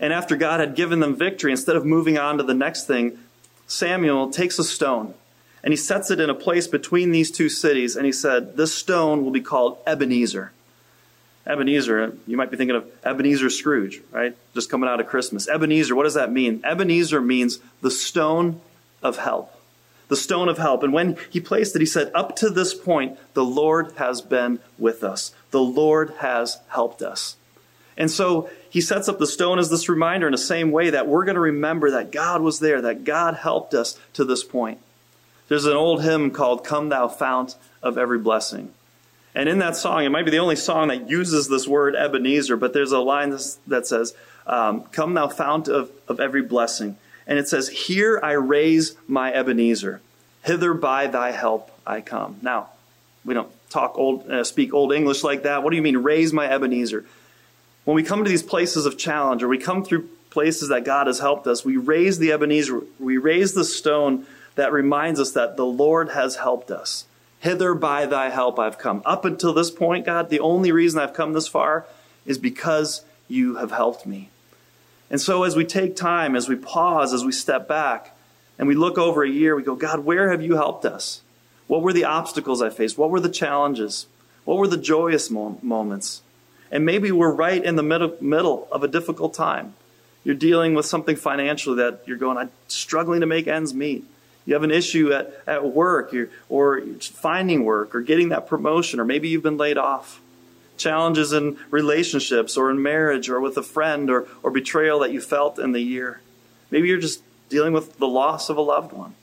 And 0.00 0.12
after 0.12 0.36
God 0.36 0.60
had 0.60 0.74
given 0.74 1.00
them 1.00 1.16
victory, 1.16 1.50
instead 1.50 1.76
of 1.76 1.84
moving 1.84 2.18
on 2.18 2.38
to 2.38 2.44
the 2.44 2.54
next 2.54 2.86
thing, 2.86 3.18
Samuel 3.66 4.30
takes 4.30 4.58
a 4.58 4.64
stone 4.64 5.14
and 5.62 5.72
he 5.72 5.76
sets 5.76 6.10
it 6.10 6.20
in 6.20 6.30
a 6.30 6.34
place 6.34 6.66
between 6.66 7.10
these 7.10 7.30
two 7.30 7.48
cities, 7.48 7.96
and 7.96 8.06
he 8.06 8.12
said, 8.12 8.56
This 8.56 8.72
stone 8.72 9.24
will 9.24 9.32
be 9.32 9.40
called 9.40 9.78
Ebenezer. 9.86 10.52
Ebenezer, 11.46 12.16
you 12.26 12.36
might 12.36 12.50
be 12.50 12.56
thinking 12.56 12.76
of 12.76 12.88
Ebenezer 13.04 13.50
Scrooge, 13.50 14.00
right? 14.12 14.36
Just 14.54 14.70
coming 14.70 14.88
out 14.88 15.00
of 15.00 15.06
Christmas. 15.06 15.48
Ebenezer, 15.48 15.96
what 15.96 16.04
does 16.04 16.14
that 16.14 16.30
mean? 16.30 16.60
Ebenezer 16.62 17.20
means 17.20 17.58
the 17.80 17.90
stone 17.90 18.60
of 19.02 19.16
help. 19.16 19.54
The 20.08 20.16
stone 20.16 20.48
of 20.48 20.58
help. 20.58 20.82
And 20.82 20.92
when 20.92 21.16
he 21.30 21.40
placed 21.40 21.74
it, 21.74 21.80
he 21.80 21.86
said, 21.86 22.12
Up 22.14 22.36
to 22.36 22.50
this 22.50 22.74
point, 22.74 23.18
the 23.34 23.44
Lord 23.44 23.92
has 23.96 24.20
been 24.20 24.60
with 24.78 25.02
us. 25.02 25.34
The 25.50 25.62
Lord 25.62 26.10
has 26.18 26.58
helped 26.68 27.02
us. 27.02 27.36
And 27.98 28.10
so 28.10 28.48
he 28.70 28.80
sets 28.80 29.08
up 29.08 29.18
the 29.18 29.26
stone 29.26 29.58
as 29.58 29.68
this 29.68 29.88
reminder 29.88 30.26
in 30.28 30.32
the 30.32 30.38
same 30.38 30.70
way 30.70 30.90
that 30.90 31.08
we're 31.08 31.24
going 31.24 31.34
to 31.34 31.40
remember 31.40 31.90
that 31.90 32.12
God 32.12 32.40
was 32.40 32.60
there, 32.60 32.80
that 32.80 33.04
God 33.04 33.34
helped 33.34 33.74
us 33.74 33.98
to 34.14 34.24
this 34.24 34.44
point. 34.44 34.78
There's 35.48 35.66
an 35.66 35.76
old 35.76 36.02
hymn 36.02 36.30
called 36.30 36.64
Come 36.64 36.88
Thou 36.90 37.08
Fount 37.08 37.56
of 37.82 37.98
Every 37.98 38.18
Blessing. 38.18 38.72
And 39.34 39.48
in 39.48 39.58
that 39.58 39.76
song, 39.76 40.04
it 40.04 40.10
might 40.10 40.24
be 40.24 40.30
the 40.30 40.38
only 40.38 40.56
song 40.56 40.88
that 40.88 41.10
uses 41.10 41.48
this 41.48 41.66
word 41.66 41.96
Ebenezer, 41.96 42.56
but 42.56 42.72
there's 42.72 42.92
a 42.92 42.98
line 42.98 43.36
that 43.66 43.86
says, 43.86 44.14
um, 44.46 44.82
Come 44.84 45.14
thou 45.14 45.28
fount 45.28 45.68
of, 45.68 45.90
of 46.06 46.20
every 46.20 46.42
blessing. 46.42 46.96
And 47.26 47.38
it 47.38 47.48
says, 47.48 47.68
Here 47.68 48.18
I 48.22 48.32
raise 48.32 48.96
my 49.06 49.32
Ebenezer, 49.32 50.00
hither 50.42 50.72
by 50.72 51.06
thy 51.06 51.32
help 51.32 51.70
I 51.86 52.00
come. 52.00 52.38
Now, 52.42 52.68
we 53.24 53.34
don't 53.34 53.50
talk 53.70 53.98
old, 53.98 54.30
uh, 54.30 54.44
speak 54.44 54.72
old 54.72 54.92
English 54.92 55.22
like 55.22 55.42
that. 55.42 55.62
What 55.62 55.70
do 55.70 55.76
you 55.76 55.82
mean, 55.82 55.98
raise 55.98 56.32
my 56.32 56.50
Ebenezer? 56.50 57.04
When 57.88 57.94
we 57.94 58.02
come 58.02 58.22
to 58.22 58.28
these 58.28 58.42
places 58.42 58.84
of 58.84 58.98
challenge, 58.98 59.42
or 59.42 59.48
we 59.48 59.56
come 59.56 59.82
through 59.82 60.10
places 60.28 60.68
that 60.68 60.84
God 60.84 61.06
has 61.06 61.20
helped 61.20 61.46
us, 61.46 61.64
we 61.64 61.78
raise 61.78 62.18
the 62.18 62.32
Ebenezer, 62.32 62.82
we 62.98 63.16
raise 63.16 63.54
the 63.54 63.64
stone 63.64 64.26
that 64.56 64.74
reminds 64.74 65.18
us 65.18 65.32
that 65.32 65.56
the 65.56 65.64
Lord 65.64 66.10
has 66.10 66.36
helped 66.36 66.70
us. 66.70 67.06
Hither 67.38 67.72
by 67.72 68.04
thy 68.04 68.28
help 68.28 68.58
I've 68.58 68.76
come. 68.76 69.00
Up 69.06 69.24
until 69.24 69.54
this 69.54 69.70
point, 69.70 70.04
God, 70.04 70.28
the 70.28 70.40
only 70.40 70.70
reason 70.70 71.00
I've 71.00 71.14
come 71.14 71.32
this 71.32 71.48
far 71.48 71.86
is 72.26 72.36
because 72.36 73.06
you 73.26 73.56
have 73.56 73.70
helped 73.70 74.04
me. 74.04 74.28
And 75.08 75.18
so 75.18 75.44
as 75.44 75.56
we 75.56 75.64
take 75.64 75.96
time, 75.96 76.36
as 76.36 76.46
we 76.46 76.56
pause, 76.56 77.14
as 77.14 77.24
we 77.24 77.32
step 77.32 77.66
back, 77.66 78.14
and 78.58 78.68
we 78.68 78.74
look 78.74 78.98
over 78.98 79.24
a 79.24 79.30
year, 79.30 79.56
we 79.56 79.62
go, 79.62 79.74
God, 79.74 80.00
where 80.00 80.30
have 80.30 80.42
you 80.42 80.56
helped 80.56 80.84
us? 80.84 81.22
What 81.68 81.80
were 81.80 81.94
the 81.94 82.04
obstacles 82.04 82.60
I 82.60 82.68
faced? 82.68 82.98
What 82.98 83.08
were 83.08 83.20
the 83.20 83.30
challenges? 83.30 84.08
What 84.44 84.58
were 84.58 84.68
the 84.68 84.76
joyous 84.76 85.30
mo- 85.30 85.58
moments? 85.62 86.20
And 86.70 86.84
maybe 86.84 87.10
we're 87.10 87.32
right 87.32 87.62
in 87.62 87.76
the 87.76 87.82
middle, 87.82 88.16
middle 88.20 88.68
of 88.70 88.82
a 88.82 88.88
difficult 88.88 89.34
time. 89.34 89.74
You're 90.24 90.34
dealing 90.34 90.74
with 90.74 90.86
something 90.86 91.16
financially 91.16 91.76
that 91.76 92.02
you're 92.06 92.18
going, 92.18 92.36
I'm 92.36 92.50
struggling 92.68 93.20
to 93.20 93.26
make 93.26 93.46
ends 93.46 93.72
meet. 93.72 94.04
You 94.44 94.54
have 94.54 94.62
an 94.62 94.70
issue 94.70 95.12
at, 95.12 95.42
at 95.46 95.64
work 95.64 96.14
or, 96.48 96.82
finding 97.00 97.64
work 97.64 97.94
or 97.94 98.00
getting 98.00 98.30
that 98.30 98.46
promotion, 98.46 98.98
or 98.98 99.04
maybe 99.04 99.28
you've 99.28 99.42
been 99.42 99.58
laid 99.58 99.76
off. 99.76 100.20
Challenges 100.76 101.32
in 101.32 101.58
relationships 101.70 102.56
or 102.56 102.70
in 102.70 102.82
marriage 102.82 103.28
or 103.28 103.40
with 103.40 103.56
a 103.56 103.62
friend 103.62 104.08
or, 104.10 104.26
or 104.42 104.50
betrayal 104.50 105.00
that 105.00 105.12
you 105.12 105.20
felt 105.20 105.58
in 105.58 105.72
the 105.72 105.80
year. 105.80 106.20
Maybe 106.70 106.88
you're 106.88 106.98
just 106.98 107.22
dealing 107.48 107.72
with 107.72 107.98
the 107.98 108.06
loss 108.06 108.48
of 108.48 108.56
a 108.56 108.60
loved 108.60 108.92
one. 108.92 109.14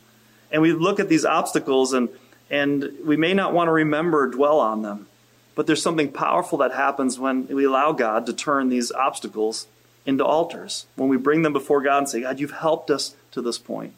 And 0.52 0.62
we 0.62 0.74
look 0.74 1.00
at 1.00 1.10
these 1.10 1.26
obstacles 1.26 1.94
and, 1.94 2.10
and 2.50 2.92
we 3.04 3.18
may 3.18 3.34
not 3.34 3.54
want 3.54 3.68
to 3.68 3.72
remember 3.72 4.28
dwell 4.28 4.60
on 4.60 4.82
them. 4.82 5.08
But 5.56 5.68
there's 5.68 5.82
something 5.82 6.12
powerful 6.12 6.58
that 6.60 6.74
happens 6.74 7.18
when 7.18 7.48
we 7.48 7.64
allow 7.64 7.94
God 7.94 8.26
to 8.26 8.34
turn 8.34 8.70
these 8.70 8.92
obstacles 8.92 9.68
into 10.06 10.24
altars. 10.24 10.86
When 10.96 11.10
we 11.10 11.18
bring 11.18 11.42
them 11.42 11.54
before 11.54 11.82
God 11.82 12.00
and 12.00 12.10
say, 12.10 12.22
God, 12.22 12.40
you've 12.40 12.52
helped 12.52 12.92
us 12.92 13.16
to 13.32 13.42
this 13.42 13.58
point. 13.58 13.94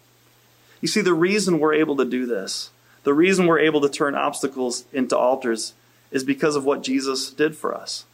You 0.81 0.87
see, 0.87 1.01
the 1.01 1.13
reason 1.13 1.59
we're 1.59 1.73
able 1.73 1.97
to 1.97 2.05
do 2.05 2.25
this, 2.25 2.69
the 3.03 3.13
reason 3.13 3.47
we're 3.47 3.59
able 3.59 3.81
to 3.81 3.89
turn 3.89 4.15
obstacles 4.15 4.85
into 4.93 5.17
altars, 5.17 5.73
is 6.11 6.23
because 6.23 6.55
of 6.55 6.63
what 6.63 6.83
Jesus 6.83 7.31
did 7.31 7.55
for 7.55 7.75
us. 7.75 8.05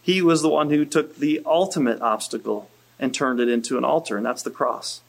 He 0.00 0.22
was 0.22 0.42
the 0.42 0.48
one 0.48 0.70
who 0.70 0.84
took 0.84 1.16
the 1.16 1.42
ultimate 1.44 2.00
obstacle 2.00 2.70
and 2.98 3.12
turned 3.12 3.40
it 3.40 3.48
into 3.48 3.76
an 3.76 3.84
altar, 3.84 4.16
and 4.16 4.24
that's 4.24 4.42
the 4.42 4.50
cross. 4.50 5.00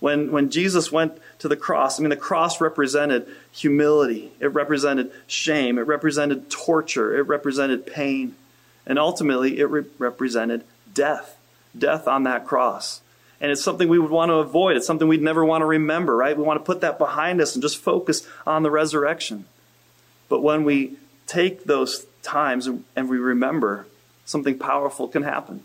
When, 0.00 0.32
when 0.32 0.50
Jesus 0.50 0.90
went 0.90 1.18
to 1.40 1.48
the 1.48 1.56
cross, 1.56 1.98
I 1.98 2.02
mean, 2.02 2.10
the 2.10 2.16
cross 2.16 2.60
represented 2.60 3.28
humility, 3.52 4.32
it 4.40 4.48
represented 4.48 5.12
shame, 5.26 5.78
it 5.78 5.82
represented 5.82 6.50
torture, 6.50 7.16
it 7.16 7.22
represented 7.22 7.86
pain, 7.86 8.34
and 8.86 8.98
ultimately 8.98 9.58
it 9.58 9.66
re- 9.66 9.84
represented 9.98 10.64
death. 10.92 11.36
Death 11.78 12.08
on 12.08 12.24
that 12.24 12.46
cross. 12.46 13.00
And 13.40 13.52
it's 13.52 13.62
something 13.62 13.88
we 13.88 13.98
would 13.98 14.10
want 14.10 14.30
to 14.30 14.34
avoid. 14.34 14.76
It's 14.76 14.86
something 14.86 15.06
we'd 15.06 15.22
never 15.22 15.44
want 15.44 15.62
to 15.62 15.66
remember, 15.66 16.16
right? 16.16 16.36
We 16.36 16.42
want 16.42 16.60
to 16.60 16.64
put 16.64 16.80
that 16.80 16.98
behind 16.98 17.40
us 17.40 17.54
and 17.54 17.62
just 17.62 17.78
focus 17.78 18.26
on 18.46 18.62
the 18.62 18.70
resurrection. 18.70 19.44
But 20.28 20.42
when 20.42 20.64
we 20.64 20.96
take 21.26 21.64
those 21.64 22.06
times 22.22 22.66
and 22.66 23.08
we 23.08 23.18
remember, 23.18 23.86
something 24.24 24.58
powerful 24.58 25.08
can 25.08 25.22
happen 25.22 25.64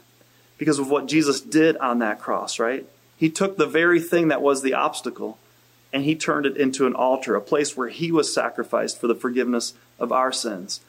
because 0.57 0.79
of 0.79 0.89
what 0.89 1.07
Jesus 1.07 1.41
did 1.41 1.77
on 1.77 1.99
that 1.99 2.19
cross, 2.19 2.59
right? 2.59 2.85
He 3.17 3.29
took 3.29 3.57
the 3.57 3.65
very 3.65 3.99
thing 3.99 4.27
that 4.27 4.41
was 4.41 4.61
the 4.61 4.73
obstacle 4.73 5.37
and 5.93 6.03
he 6.03 6.15
turned 6.15 6.45
it 6.45 6.57
into 6.57 6.85
an 6.85 6.93
altar, 6.93 7.35
a 7.35 7.41
place 7.41 7.77
where 7.77 7.87
he 7.87 8.11
was 8.11 8.33
sacrificed 8.33 8.99
for 8.99 9.07
the 9.07 9.15
forgiveness 9.15 9.73
of 9.97 10.11
our 10.11 10.31
sins, 10.31 10.81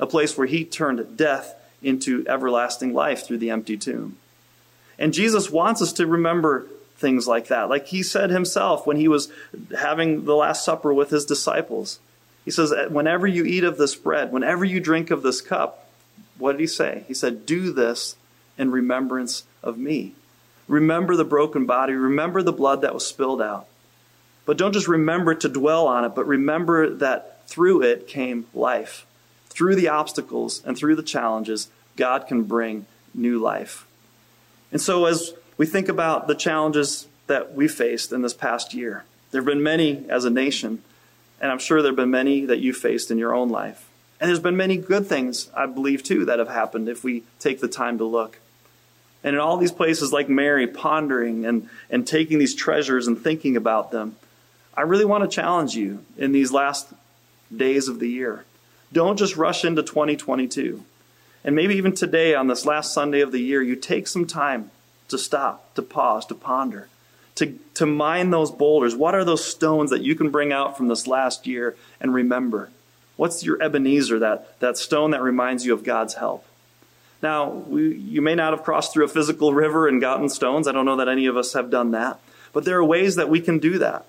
a 0.00 0.06
place 0.06 0.38
where 0.38 0.46
he 0.46 0.64
turned 0.64 1.18
death 1.18 1.54
into 1.82 2.24
everlasting 2.26 2.94
life 2.94 3.26
through 3.26 3.36
the 3.36 3.50
empty 3.50 3.76
tomb. 3.76 4.16
And 4.98 5.12
Jesus 5.12 5.50
wants 5.50 5.82
us 5.82 5.92
to 5.94 6.06
remember 6.06 6.66
things 6.96 7.28
like 7.28 7.48
that. 7.48 7.68
Like 7.68 7.88
he 7.88 8.02
said 8.02 8.30
himself 8.30 8.86
when 8.86 8.96
he 8.96 9.08
was 9.08 9.30
having 9.78 10.24
the 10.24 10.34
Last 10.34 10.64
Supper 10.64 10.94
with 10.94 11.10
his 11.10 11.26
disciples. 11.26 11.98
He 12.44 12.50
says, 12.50 12.72
eh, 12.72 12.86
Whenever 12.86 13.26
you 13.26 13.44
eat 13.44 13.64
of 13.64 13.76
this 13.76 13.94
bread, 13.94 14.32
whenever 14.32 14.64
you 14.64 14.80
drink 14.80 15.10
of 15.10 15.22
this 15.22 15.40
cup, 15.42 15.88
what 16.38 16.52
did 16.52 16.60
he 16.60 16.66
say? 16.66 17.04
He 17.06 17.14
said, 17.14 17.44
Do 17.44 17.72
this 17.72 18.16
in 18.56 18.70
remembrance 18.70 19.44
of 19.62 19.76
me. 19.76 20.14
Remember 20.68 21.16
the 21.16 21.24
broken 21.24 21.66
body, 21.66 21.92
remember 21.92 22.42
the 22.42 22.52
blood 22.52 22.80
that 22.82 22.94
was 22.94 23.06
spilled 23.06 23.42
out. 23.42 23.66
But 24.46 24.58
don't 24.58 24.72
just 24.72 24.88
remember 24.88 25.34
to 25.34 25.48
dwell 25.48 25.86
on 25.86 26.04
it, 26.04 26.14
but 26.14 26.26
remember 26.26 26.90
that 26.90 27.46
through 27.46 27.82
it 27.82 28.06
came 28.06 28.46
life. 28.54 29.06
Through 29.48 29.76
the 29.76 29.88
obstacles 29.88 30.62
and 30.64 30.76
through 30.76 30.96
the 30.96 31.02
challenges, 31.02 31.68
God 31.96 32.26
can 32.26 32.42
bring 32.42 32.86
new 33.14 33.38
life. 33.38 33.86
And 34.72 34.80
so, 34.80 35.06
as 35.06 35.34
we 35.56 35.66
think 35.66 35.88
about 35.88 36.26
the 36.26 36.34
challenges 36.34 37.06
that 37.26 37.54
we 37.54 37.68
faced 37.68 38.12
in 38.12 38.22
this 38.22 38.34
past 38.34 38.74
year, 38.74 39.04
there 39.30 39.40
have 39.40 39.46
been 39.46 39.62
many 39.62 40.04
as 40.08 40.24
a 40.24 40.30
nation, 40.30 40.82
and 41.40 41.50
I'm 41.50 41.58
sure 41.58 41.80
there 41.80 41.90
have 41.90 41.96
been 41.96 42.10
many 42.10 42.44
that 42.46 42.58
you 42.58 42.72
faced 42.72 43.10
in 43.10 43.18
your 43.18 43.34
own 43.34 43.48
life. 43.48 43.88
And 44.20 44.28
there's 44.28 44.40
been 44.40 44.56
many 44.56 44.76
good 44.76 45.06
things, 45.06 45.50
I 45.54 45.66
believe, 45.66 46.02
too, 46.02 46.24
that 46.24 46.38
have 46.38 46.48
happened 46.48 46.88
if 46.88 47.04
we 47.04 47.22
take 47.38 47.60
the 47.60 47.68
time 47.68 47.98
to 47.98 48.04
look. 48.04 48.38
And 49.24 49.34
in 49.34 49.40
all 49.40 49.56
these 49.56 49.72
places, 49.72 50.12
like 50.12 50.28
Mary, 50.28 50.66
pondering 50.66 51.46
and, 51.46 51.68
and 51.88 52.06
taking 52.06 52.38
these 52.38 52.54
treasures 52.54 53.06
and 53.06 53.18
thinking 53.18 53.56
about 53.56 53.90
them, 53.90 54.16
I 54.76 54.82
really 54.82 55.06
want 55.06 55.24
to 55.24 55.34
challenge 55.34 55.74
you 55.74 56.04
in 56.18 56.32
these 56.32 56.52
last 56.52 56.92
days 57.54 57.88
of 57.88 58.00
the 58.00 58.08
year. 58.08 58.44
Don't 58.92 59.16
just 59.16 59.36
rush 59.36 59.64
into 59.64 59.82
2022. 59.82 60.84
And 61.42 61.56
maybe 61.56 61.74
even 61.76 61.94
today, 61.94 62.34
on 62.34 62.48
this 62.48 62.66
last 62.66 62.92
Sunday 62.92 63.20
of 63.20 63.32
the 63.32 63.40
year, 63.40 63.62
you 63.62 63.76
take 63.76 64.06
some 64.06 64.26
time 64.26 64.70
to 65.08 65.18
stop, 65.18 65.74
to 65.74 65.82
pause, 65.82 66.26
to 66.26 66.34
ponder, 66.34 66.88
to, 67.36 67.58
to 67.74 67.86
mine 67.86 68.30
those 68.30 68.50
boulders. 68.50 68.94
What 68.94 69.14
are 69.14 69.24
those 69.24 69.44
stones 69.44 69.90
that 69.90 70.02
you 70.02 70.14
can 70.14 70.30
bring 70.30 70.52
out 70.52 70.76
from 70.76 70.88
this 70.88 71.06
last 71.06 71.46
year 71.46 71.76
and 72.00 72.14
remember? 72.14 72.70
What's 73.16 73.44
your 73.44 73.62
Ebenezer, 73.62 74.18
that, 74.20 74.58
that 74.60 74.76
stone 74.76 75.12
that 75.12 75.22
reminds 75.22 75.64
you 75.64 75.72
of 75.72 75.84
God's 75.84 76.14
help? 76.14 76.44
Now, 77.24 77.48
we, 77.48 77.96
you 77.96 78.20
may 78.20 78.34
not 78.34 78.52
have 78.52 78.62
crossed 78.62 78.92
through 78.92 79.06
a 79.06 79.08
physical 79.08 79.54
river 79.54 79.88
and 79.88 79.98
gotten 79.98 80.28
stones. 80.28 80.68
I 80.68 80.72
don't 80.72 80.84
know 80.84 80.96
that 80.96 81.08
any 81.08 81.24
of 81.24 81.38
us 81.38 81.54
have 81.54 81.70
done 81.70 81.92
that. 81.92 82.20
But 82.52 82.66
there 82.66 82.76
are 82.76 82.84
ways 82.84 83.16
that 83.16 83.30
we 83.30 83.40
can 83.40 83.58
do 83.58 83.78
that. 83.78 84.04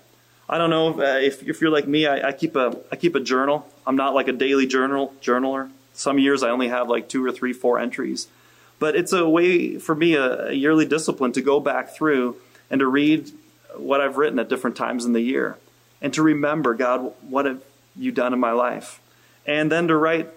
I 0.50 0.58
don't 0.58 0.68
know 0.68 0.90
if, 0.90 0.98
uh, 0.98 1.02
if, 1.20 1.48
if, 1.48 1.62
you're 1.62 1.70
like 1.70 1.88
me, 1.88 2.06
I, 2.06 2.28
I, 2.28 2.32
keep 2.32 2.54
a, 2.56 2.76
I 2.92 2.96
keep 2.96 3.14
a 3.14 3.20
journal. 3.20 3.66
I'm 3.86 3.96
not 3.96 4.12
like 4.12 4.28
a 4.28 4.34
daily 4.34 4.66
journal 4.66 5.14
journaler. 5.22 5.70
Some 5.94 6.18
years 6.18 6.42
I 6.42 6.50
only 6.50 6.68
have 6.68 6.90
like 6.90 7.08
two 7.08 7.24
or 7.24 7.32
three, 7.32 7.54
four 7.54 7.78
entries. 7.78 8.28
But 8.78 8.94
it's 8.94 9.14
a 9.14 9.26
way 9.26 9.78
for 9.78 9.94
me, 9.94 10.14
a, 10.14 10.48
a 10.48 10.52
yearly 10.52 10.84
discipline 10.84 11.32
to 11.32 11.40
go 11.40 11.58
back 11.58 11.96
through 11.96 12.36
and 12.68 12.80
to 12.80 12.86
read 12.86 13.32
what 13.76 14.02
I've 14.02 14.18
written 14.18 14.38
at 14.38 14.50
different 14.50 14.76
times 14.76 15.06
in 15.06 15.14
the 15.14 15.22
year 15.22 15.56
and 16.02 16.12
to 16.12 16.22
remember, 16.22 16.74
God, 16.74 17.14
what 17.22 17.46
have 17.46 17.62
you 17.96 18.12
done 18.12 18.34
in 18.34 18.40
my 18.40 18.52
life? 18.52 19.00
And 19.46 19.72
then 19.72 19.88
to 19.88 19.96
write 19.96 20.28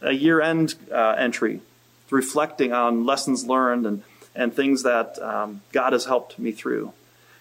a 0.00 0.12
year 0.12 0.40
end 0.40 0.76
uh, 0.90 1.14
entry, 1.18 1.60
reflecting 2.10 2.72
on 2.72 3.04
lessons 3.04 3.46
learned 3.46 3.86
and, 3.86 4.02
and 4.34 4.54
things 4.54 4.82
that 4.82 5.18
um, 5.20 5.62
God 5.72 5.92
has 5.92 6.04
helped 6.04 6.38
me 6.38 6.52
through. 6.52 6.92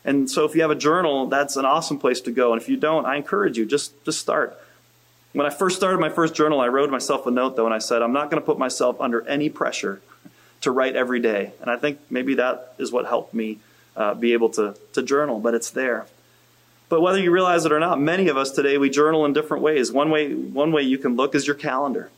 And 0.03 0.29
so 0.29 0.45
if 0.45 0.55
you 0.55 0.61
have 0.61 0.71
a 0.71 0.75
journal, 0.75 1.27
that's 1.27 1.55
an 1.55 1.65
awesome 1.65 1.97
place 1.97 2.21
to 2.21 2.31
go. 2.31 2.53
And 2.53 2.61
if 2.61 2.69
you 2.69 2.77
don't, 2.77 3.05
I 3.05 3.15
encourage 3.15 3.57
you, 3.57 3.65
just, 3.65 4.03
just 4.05 4.19
start. 4.19 4.59
When 5.33 5.45
I 5.45 5.49
first 5.49 5.75
started 5.75 5.99
my 5.99 6.09
first 6.09 6.35
journal, 6.35 6.61
I 6.61 6.67
wrote 6.67 6.89
myself 6.89 7.25
a 7.25 7.31
note, 7.31 7.55
though, 7.55 7.65
and 7.65 7.73
I 7.73 7.79
said, 7.79 8.01
I'm 8.01 8.13
not 8.13 8.29
going 8.29 8.41
to 8.41 8.45
put 8.45 8.59
myself 8.59 9.01
under 9.01 9.27
any 9.27 9.49
pressure 9.49 10.01
to 10.61 10.71
write 10.71 10.95
every 10.95 11.19
day. 11.19 11.51
And 11.59 11.69
I 11.69 11.75
think 11.77 11.99
maybe 12.09 12.35
that 12.35 12.73
is 12.77 12.91
what 12.91 13.05
helped 13.05 13.33
me 13.33 13.59
uh, 13.95 14.13
be 14.13 14.33
able 14.33 14.49
to, 14.49 14.75
to 14.93 15.01
journal, 15.01 15.39
but 15.39 15.53
it's 15.53 15.71
there. 15.71 16.05
But 16.87 17.01
whether 17.01 17.19
you 17.19 17.31
realize 17.31 17.65
it 17.65 17.71
or 17.71 17.79
not, 17.79 17.99
many 17.99 18.27
of 18.27 18.37
us 18.37 18.51
today, 18.51 18.77
we 18.77 18.89
journal 18.89 19.25
in 19.25 19.33
different 19.33 19.63
ways. 19.63 19.91
One 19.91 20.11
way, 20.11 20.33
one 20.33 20.71
way 20.71 20.83
you 20.83 20.97
can 20.99 21.15
look 21.15 21.33
is 21.33 21.47
your 21.47 21.55
calendar. 21.55 22.11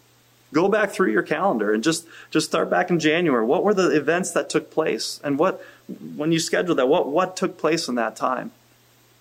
Go 0.53 0.69
back 0.69 0.91
through 0.91 1.11
your 1.11 1.23
calendar 1.23 1.73
and 1.73 1.83
just, 1.83 2.07
just 2.31 2.47
start 2.47 2.69
back 2.69 2.89
in 2.89 2.99
January. 2.99 3.45
What 3.45 3.63
were 3.63 3.73
the 3.73 3.95
events 3.95 4.31
that 4.31 4.49
took 4.49 4.71
place? 4.71 5.19
And 5.23 5.37
what, 5.37 5.61
when 6.15 6.31
you 6.31 6.39
schedule 6.39 6.75
that, 6.75 6.87
what, 6.87 7.07
what 7.09 7.35
took 7.35 7.57
place 7.57 7.87
in 7.87 7.95
that 7.95 8.15
time? 8.15 8.51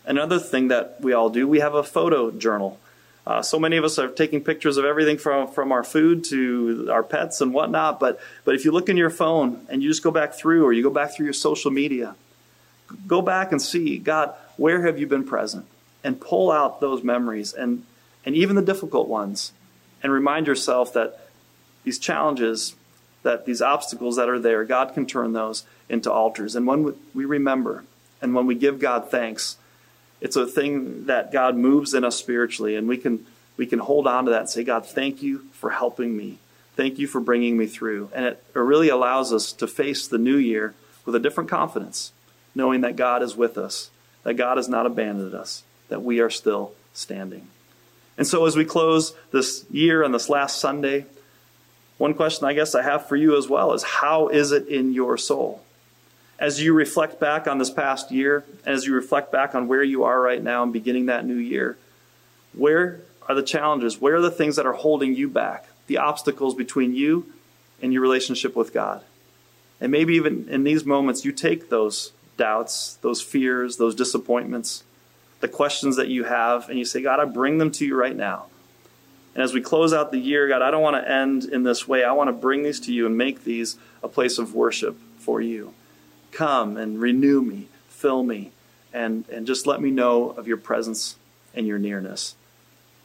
Another 0.04 0.38
thing 0.38 0.68
that 0.68 1.00
we 1.00 1.12
all 1.12 1.28
do, 1.28 1.48
we 1.48 1.58
have 1.58 1.74
a 1.74 1.82
photo 1.82 2.30
journal. 2.30 2.78
Uh, 3.26 3.42
so 3.42 3.58
many 3.58 3.76
of 3.76 3.82
us 3.82 3.98
are 3.98 4.06
taking 4.06 4.40
pictures 4.40 4.76
of 4.76 4.84
everything 4.84 5.18
from, 5.18 5.48
from 5.48 5.72
our 5.72 5.82
food 5.82 6.22
to 6.22 6.88
our 6.92 7.02
pets 7.02 7.40
and 7.40 7.52
whatnot. 7.52 7.98
But, 7.98 8.20
but 8.44 8.54
if 8.54 8.64
you 8.64 8.70
look 8.70 8.88
in 8.88 8.96
your 8.96 9.10
phone 9.10 9.66
and 9.68 9.82
you 9.82 9.88
just 9.88 10.04
go 10.04 10.12
back 10.12 10.34
through, 10.34 10.64
or 10.64 10.72
you 10.72 10.84
go 10.84 10.90
back 10.90 11.10
through 11.12 11.24
your 11.26 11.32
social 11.32 11.72
media, 11.72 12.14
go 13.08 13.20
back 13.20 13.50
and 13.50 13.60
see, 13.60 13.98
God, 13.98 14.32
where 14.56 14.86
have 14.86 15.00
you 15.00 15.08
been 15.08 15.24
present? 15.24 15.66
And 16.04 16.20
pull 16.20 16.52
out 16.52 16.80
those 16.80 17.02
memories 17.02 17.52
and, 17.52 17.84
and 18.24 18.36
even 18.36 18.54
the 18.54 18.62
difficult 18.62 19.08
ones 19.08 19.50
and 20.02 20.12
remind 20.12 20.46
yourself 20.46 20.92
that 20.94 21.28
these 21.84 21.98
challenges, 21.98 22.74
that 23.22 23.46
these 23.46 23.62
obstacles 23.62 24.16
that 24.16 24.28
are 24.28 24.38
there, 24.38 24.64
God 24.64 24.94
can 24.94 25.06
turn 25.06 25.32
those 25.32 25.64
into 25.88 26.12
altars. 26.12 26.56
And 26.56 26.66
when 26.66 26.94
we 27.14 27.24
remember 27.24 27.84
and 28.20 28.34
when 28.34 28.46
we 28.46 28.54
give 28.54 28.78
God 28.78 29.10
thanks, 29.10 29.56
it's 30.20 30.36
a 30.36 30.46
thing 30.46 31.06
that 31.06 31.32
God 31.32 31.56
moves 31.56 31.94
in 31.94 32.04
us 32.04 32.16
spiritually, 32.16 32.74
and 32.74 32.88
we 32.88 32.96
can 32.96 33.26
we 33.56 33.66
can 33.66 33.78
hold 33.78 34.06
on 34.06 34.26
to 34.26 34.30
that 34.32 34.40
and 34.40 34.50
say, 34.50 34.64
God, 34.64 34.84
thank 34.84 35.22
you 35.22 35.46
for 35.52 35.70
helping 35.70 36.16
me. 36.16 36.38
Thank 36.74 36.98
you 36.98 37.06
for 37.06 37.20
bringing 37.20 37.56
me 37.56 37.66
through. 37.66 38.10
And 38.14 38.26
it, 38.26 38.44
it 38.54 38.58
really 38.58 38.90
allows 38.90 39.32
us 39.32 39.52
to 39.54 39.66
face 39.66 40.06
the 40.06 40.18
new 40.18 40.36
year 40.36 40.74
with 41.06 41.14
a 41.14 41.18
different 41.18 41.48
confidence, 41.48 42.12
knowing 42.54 42.82
that 42.82 42.96
God 42.96 43.22
is 43.22 43.34
with 43.34 43.56
us, 43.56 43.90
that 44.24 44.34
God 44.34 44.58
has 44.58 44.68
not 44.68 44.84
abandoned 44.84 45.34
us, 45.34 45.62
that 45.88 46.02
we 46.02 46.20
are 46.20 46.28
still 46.28 46.72
standing. 46.92 47.48
And 48.18 48.26
so, 48.26 48.46
as 48.46 48.56
we 48.56 48.64
close 48.64 49.14
this 49.30 49.64
year 49.70 50.02
on 50.02 50.12
this 50.12 50.28
last 50.28 50.58
Sunday, 50.58 51.06
one 51.98 52.14
question 52.14 52.46
I 52.46 52.54
guess 52.54 52.74
I 52.74 52.82
have 52.82 53.08
for 53.08 53.16
you 53.16 53.36
as 53.36 53.48
well 53.48 53.72
is 53.72 53.82
how 53.82 54.28
is 54.28 54.52
it 54.52 54.68
in 54.68 54.92
your 54.92 55.16
soul? 55.16 55.62
As 56.38 56.60
you 56.60 56.74
reflect 56.74 57.18
back 57.18 57.46
on 57.46 57.58
this 57.58 57.70
past 57.70 58.10
year, 58.10 58.44
as 58.66 58.84
you 58.84 58.94
reflect 58.94 59.32
back 59.32 59.54
on 59.54 59.68
where 59.68 59.82
you 59.82 60.04
are 60.04 60.20
right 60.20 60.42
now 60.42 60.62
and 60.62 60.72
beginning 60.72 61.06
that 61.06 61.24
new 61.24 61.36
year, 61.36 61.78
where 62.52 63.00
are 63.28 63.34
the 63.34 63.42
challenges? 63.42 64.00
Where 64.00 64.16
are 64.16 64.20
the 64.20 64.30
things 64.30 64.56
that 64.56 64.66
are 64.66 64.72
holding 64.72 65.14
you 65.14 65.28
back? 65.28 65.66
The 65.86 65.98
obstacles 65.98 66.54
between 66.54 66.94
you 66.94 67.32
and 67.80 67.92
your 67.92 68.02
relationship 68.02 68.54
with 68.54 68.72
God. 68.72 69.02
And 69.80 69.92
maybe 69.92 70.14
even 70.14 70.48
in 70.48 70.64
these 70.64 70.84
moments, 70.84 71.24
you 71.24 71.32
take 71.32 71.68
those 71.68 72.12
doubts, 72.36 72.98
those 73.02 73.22
fears, 73.22 73.76
those 73.76 73.94
disappointments, 73.94 74.84
the 75.40 75.48
questions 75.48 75.96
that 75.96 76.08
you 76.08 76.24
have, 76.24 76.68
and 76.68 76.78
you 76.78 76.84
say, 76.84 77.02
God, 77.02 77.20
I 77.20 77.24
bring 77.24 77.58
them 77.58 77.70
to 77.72 77.86
you 77.86 77.94
right 77.94 78.16
now. 78.16 78.46
And 79.34 79.42
as 79.42 79.52
we 79.52 79.60
close 79.60 79.92
out 79.92 80.12
the 80.12 80.18
year, 80.18 80.48
God, 80.48 80.62
I 80.62 80.70
don't 80.70 80.82
want 80.82 80.96
to 80.96 81.10
end 81.10 81.44
in 81.44 81.62
this 81.62 81.86
way. 81.86 82.04
I 82.04 82.12
want 82.12 82.28
to 82.28 82.32
bring 82.32 82.62
these 82.62 82.80
to 82.80 82.92
you 82.92 83.04
and 83.04 83.18
make 83.18 83.44
these 83.44 83.76
a 84.02 84.08
place 84.08 84.38
of 84.38 84.54
worship 84.54 84.96
for 85.18 85.42
you. 85.42 85.74
Come 86.32 86.76
and 86.76 86.98
renew 87.00 87.42
me, 87.42 87.68
fill 87.88 88.22
me, 88.22 88.52
and, 88.94 89.28
and 89.28 89.46
just 89.46 89.66
let 89.66 89.80
me 89.80 89.90
know 89.90 90.30
of 90.30 90.48
your 90.48 90.56
presence 90.56 91.16
and 91.54 91.66
your 91.66 91.78
nearness. 91.78 92.34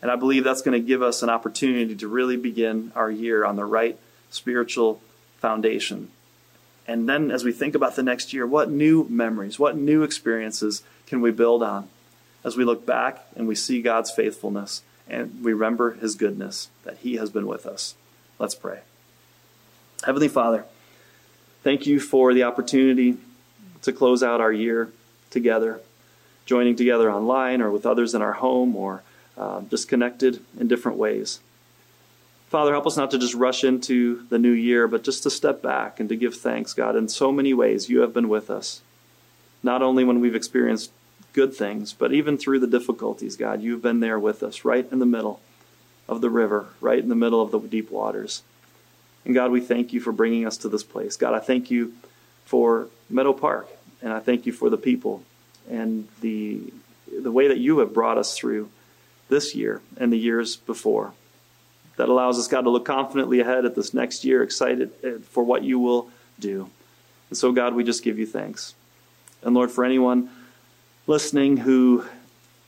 And 0.02 0.10
I 0.10 0.16
believe 0.16 0.44
that's 0.44 0.62
going 0.62 0.80
to 0.80 0.88
give 0.88 1.02
us 1.02 1.22
an 1.22 1.30
opportunity 1.30 1.96
to 1.96 2.08
really 2.08 2.38
begin 2.38 2.92
our 2.96 3.12
year 3.12 3.46
on 3.46 3.56
the 3.58 3.66
right 3.66 4.00
spiritual 4.30 5.02
foundation. 5.40 6.12
And 6.88 7.08
then 7.08 7.30
as 7.30 7.44
we 7.44 7.52
think 7.52 7.76
about 7.76 7.96
the 7.96 8.04
next 8.04 8.34
year, 8.34 8.48
what 8.48 8.72
new 8.72 9.06
memories, 9.10 9.60
what 9.60 9.78
new 9.78 10.04
experiences 10.04 10.82
can 11.08 11.22
we 11.22 11.32
build 11.32 11.62
on? 11.62 11.90
As 12.44 12.58
we 12.58 12.64
look 12.64 12.86
back 12.86 13.26
and 13.36 13.48
we 13.48 13.56
see 13.56 13.82
God's 13.82 14.12
faithfulness 14.12 14.84
and 15.08 15.44
we 15.44 15.54
remember 15.54 15.92
his 15.92 16.16
goodness, 16.16 16.70
that 16.84 16.98
he 16.98 17.16
has 17.18 17.30
been 17.30 17.48
with 17.48 17.66
us. 17.66 17.96
Let's 18.40 18.56
pray. 18.56 18.80
Heavenly 20.06 20.30
Father, 20.30 20.66
thank 21.64 21.86
you 21.86 22.00
for 22.00 22.34
the 22.34 22.44
opportunity 22.44 23.18
to 23.82 23.92
close 23.92 24.24
out 24.24 24.42
our 24.42 24.54
year 24.54 24.92
together, 25.30 25.82
joining 26.46 26.76
together 26.76 27.12
online 27.12 27.62
or 27.62 27.70
with 27.70 27.86
others 27.86 28.14
in 28.16 28.22
our 28.22 28.34
home 28.34 28.76
or 28.76 29.04
uh, 29.38 29.62
just 29.70 29.88
connected 29.88 30.44
in 30.60 30.68
different 30.68 30.98
ways. 30.98 31.40
Father, 32.50 32.72
help 32.74 32.86
us 32.86 32.98
not 32.98 33.12
to 33.12 33.18
just 33.18 33.34
rush 33.34 33.64
into 33.64 34.26
the 34.30 34.38
new 34.38 34.52
year, 34.52 34.88
but 34.88 35.04
just 35.04 35.24
to 35.24 35.30
step 35.30 35.62
back 35.62 36.00
and 36.00 36.10
to 36.10 36.18
give 36.18 36.36
thanks, 36.36 36.74
God. 36.74 36.96
In 36.96 37.08
so 37.08 37.32
many 37.32 37.54
ways, 37.54 37.90
you 37.90 38.02
have 38.02 38.14
been 38.14 38.28
with 38.28 38.50
us. 38.50 38.82
Not 39.64 39.82
only 39.82 40.04
when 40.04 40.20
we've 40.20 40.36
experienced 40.36 40.92
good 41.34 41.54
things, 41.54 41.94
but 41.94 42.14
even 42.14 42.38
through 42.38 42.60
the 42.60 42.68
difficulties, 42.68 43.36
God, 43.36 43.62
you've 43.62 43.82
been 43.82 44.00
there 44.00 44.20
with 44.20 44.44
us, 44.44 44.66
right 44.66 44.88
in 44.92 45.00
the 45.00 45.06
middle 45.06 45.40
of 46.08 46.22
the 46.22 46.30
river, 46.30 46.68
right 46.82 47.00
in 47.00 47.10
the 47.10 47.16
middle 47.16 47.42
of 47.42 47.52
the 47.52 47.60
deep 47.60 47.90
waters. 47.90 48.44
And 49.24 49.34
God, 49.34 49.52
we 49.52 49.62
thank 49.62 49.94
you 49.94 50.00
for 50.00 50.12
bringing 50.12 50.46
us 50.46 50.58
to 50.58 50.70
this 50.70 50.84
place. 50.84 51.16
God, 51.16 51.34
I 51.34 51.40
thank 51.40 51.72
you 51.72 51.94
for 52.46 52.88
Meadow 53.10 53.34
Park, 53.34 53.70
and 54.02 54.12
I 54.12 54.20
thank 54.20 54.46
you 54.46 54.52
for 54.52 54.70
the 54.70 54.78
people 54.78 55.24
and 55.70 56.08
the 56.22 56.62
the 57.22 57.32
way 57.32 57.50
that 57.50 57.58
you 57.58 57.80
have 57.80 57.94
brought 57.94 58.18
us 58.18 58.38
through 58.38 58.70
this 59.28 59.54
year 59.54 59.82
and 59.98 60.14
the 60.14 60.18
years 60.18 60.56
before. 60.56 61.14
That 61.98 62.10
allows 62.10 62.40
us, 62.40 62.48
God, 62.48 62.62
to 62.62 62.70
look 62.70 62.86
confidently 62.86 63.42
ahead 63.42 63.66
at 63.66 63.76
this 63.76 63.94
next 63.94 64.24
year, 64.24 64.42
excited 64.42 64.92
uh, 65.04 65.20
for 65.30 65.44
what 65.44 65.64
you 65.64 65.78
will 65.78 66.10
do. 66.40 66.70
And 67.30 67.38
so, 67.38 67.52
God, 67.52 67.76
we 67.76 67.84
just 67.84 68.02
give 68.02 68.18
you 68.18 68.26
thanks. 68.26 68.76
And 69.44 69.54
Lord, 69.54 69.72
for 69.72 69.84
anyone 69.84 70.30
listening 71.08 71.58
who 71.58 72.06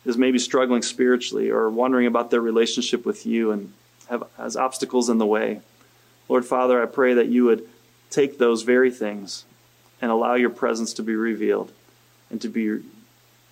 is 0.05 0.17
maybe 0.17 0.39
struggling 0.39 0.81
spiritually 0.81 1.49
or 1.49 1.69
wondering 1.69 2.07
about 2.07 2.29
their 2.29 2.41
relationship 2.41 3.05
with 3.05 3.25
you 3.25 3.51
and 3.51 3.73
have, 4.09 4.23
has 4.37 4.55
obstacles 4.55 5.09
in 5.09 5.17
the 5.17 5.25
way. 5.25 5.61
Lord 6.27 6.45
Father, 6.45 6.81
I 6.81 6.85
pray 6.85 7.13
that 7.13 7.27
you 7.27 7.45
would 7.45 7.67
take 8.09 8.37
those 8.37 8.63
very 8.63 8.91
things 8.91 9.45
and 10.01 10.11
allow 10.11 10.35
your 10.35 10.49
presence 10.49 10.93
to 10.93 11.03
be 11.03 11.15
revealed 11.15 11.71
and 12.29 12.41
to 12.41 12.49
be 12.49 12.81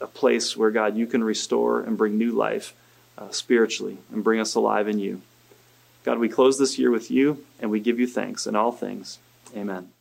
a 0.01 0.07
place 0.07 0.57
where, 0.57 0.71
God, 0.71 0.97
you 0.97 1.05
can 1.05 1.23
restore 1.23 1.81
and 1.81 1.97
bring 1.97 2.17
new 2.17 2.31
life 2.31 2.73
uh, 3.17 3.29
spiritually 3.29 3.97
and 4.11 4.23
bring 4.23 4.39
us 4.39 4.55
alive 4.55 4.87
in 4.87 4.99
you. 4.99 5.21
God, 6.03 6.17
we 6.17 6.29
close 6.29 6.57
this 6.57 6.79
year 6.79 6.91
with 6.91 7.11
you 7.11 7.45
and 7.59 7.69
we 7.69 7.79
give 7.79 7.99
you 7.99 8.07
thanks 8.07 8.47
in 8.47 8.55
all 8.55 8.71
things. 8.71 9.19
Amen. 9.55 9.91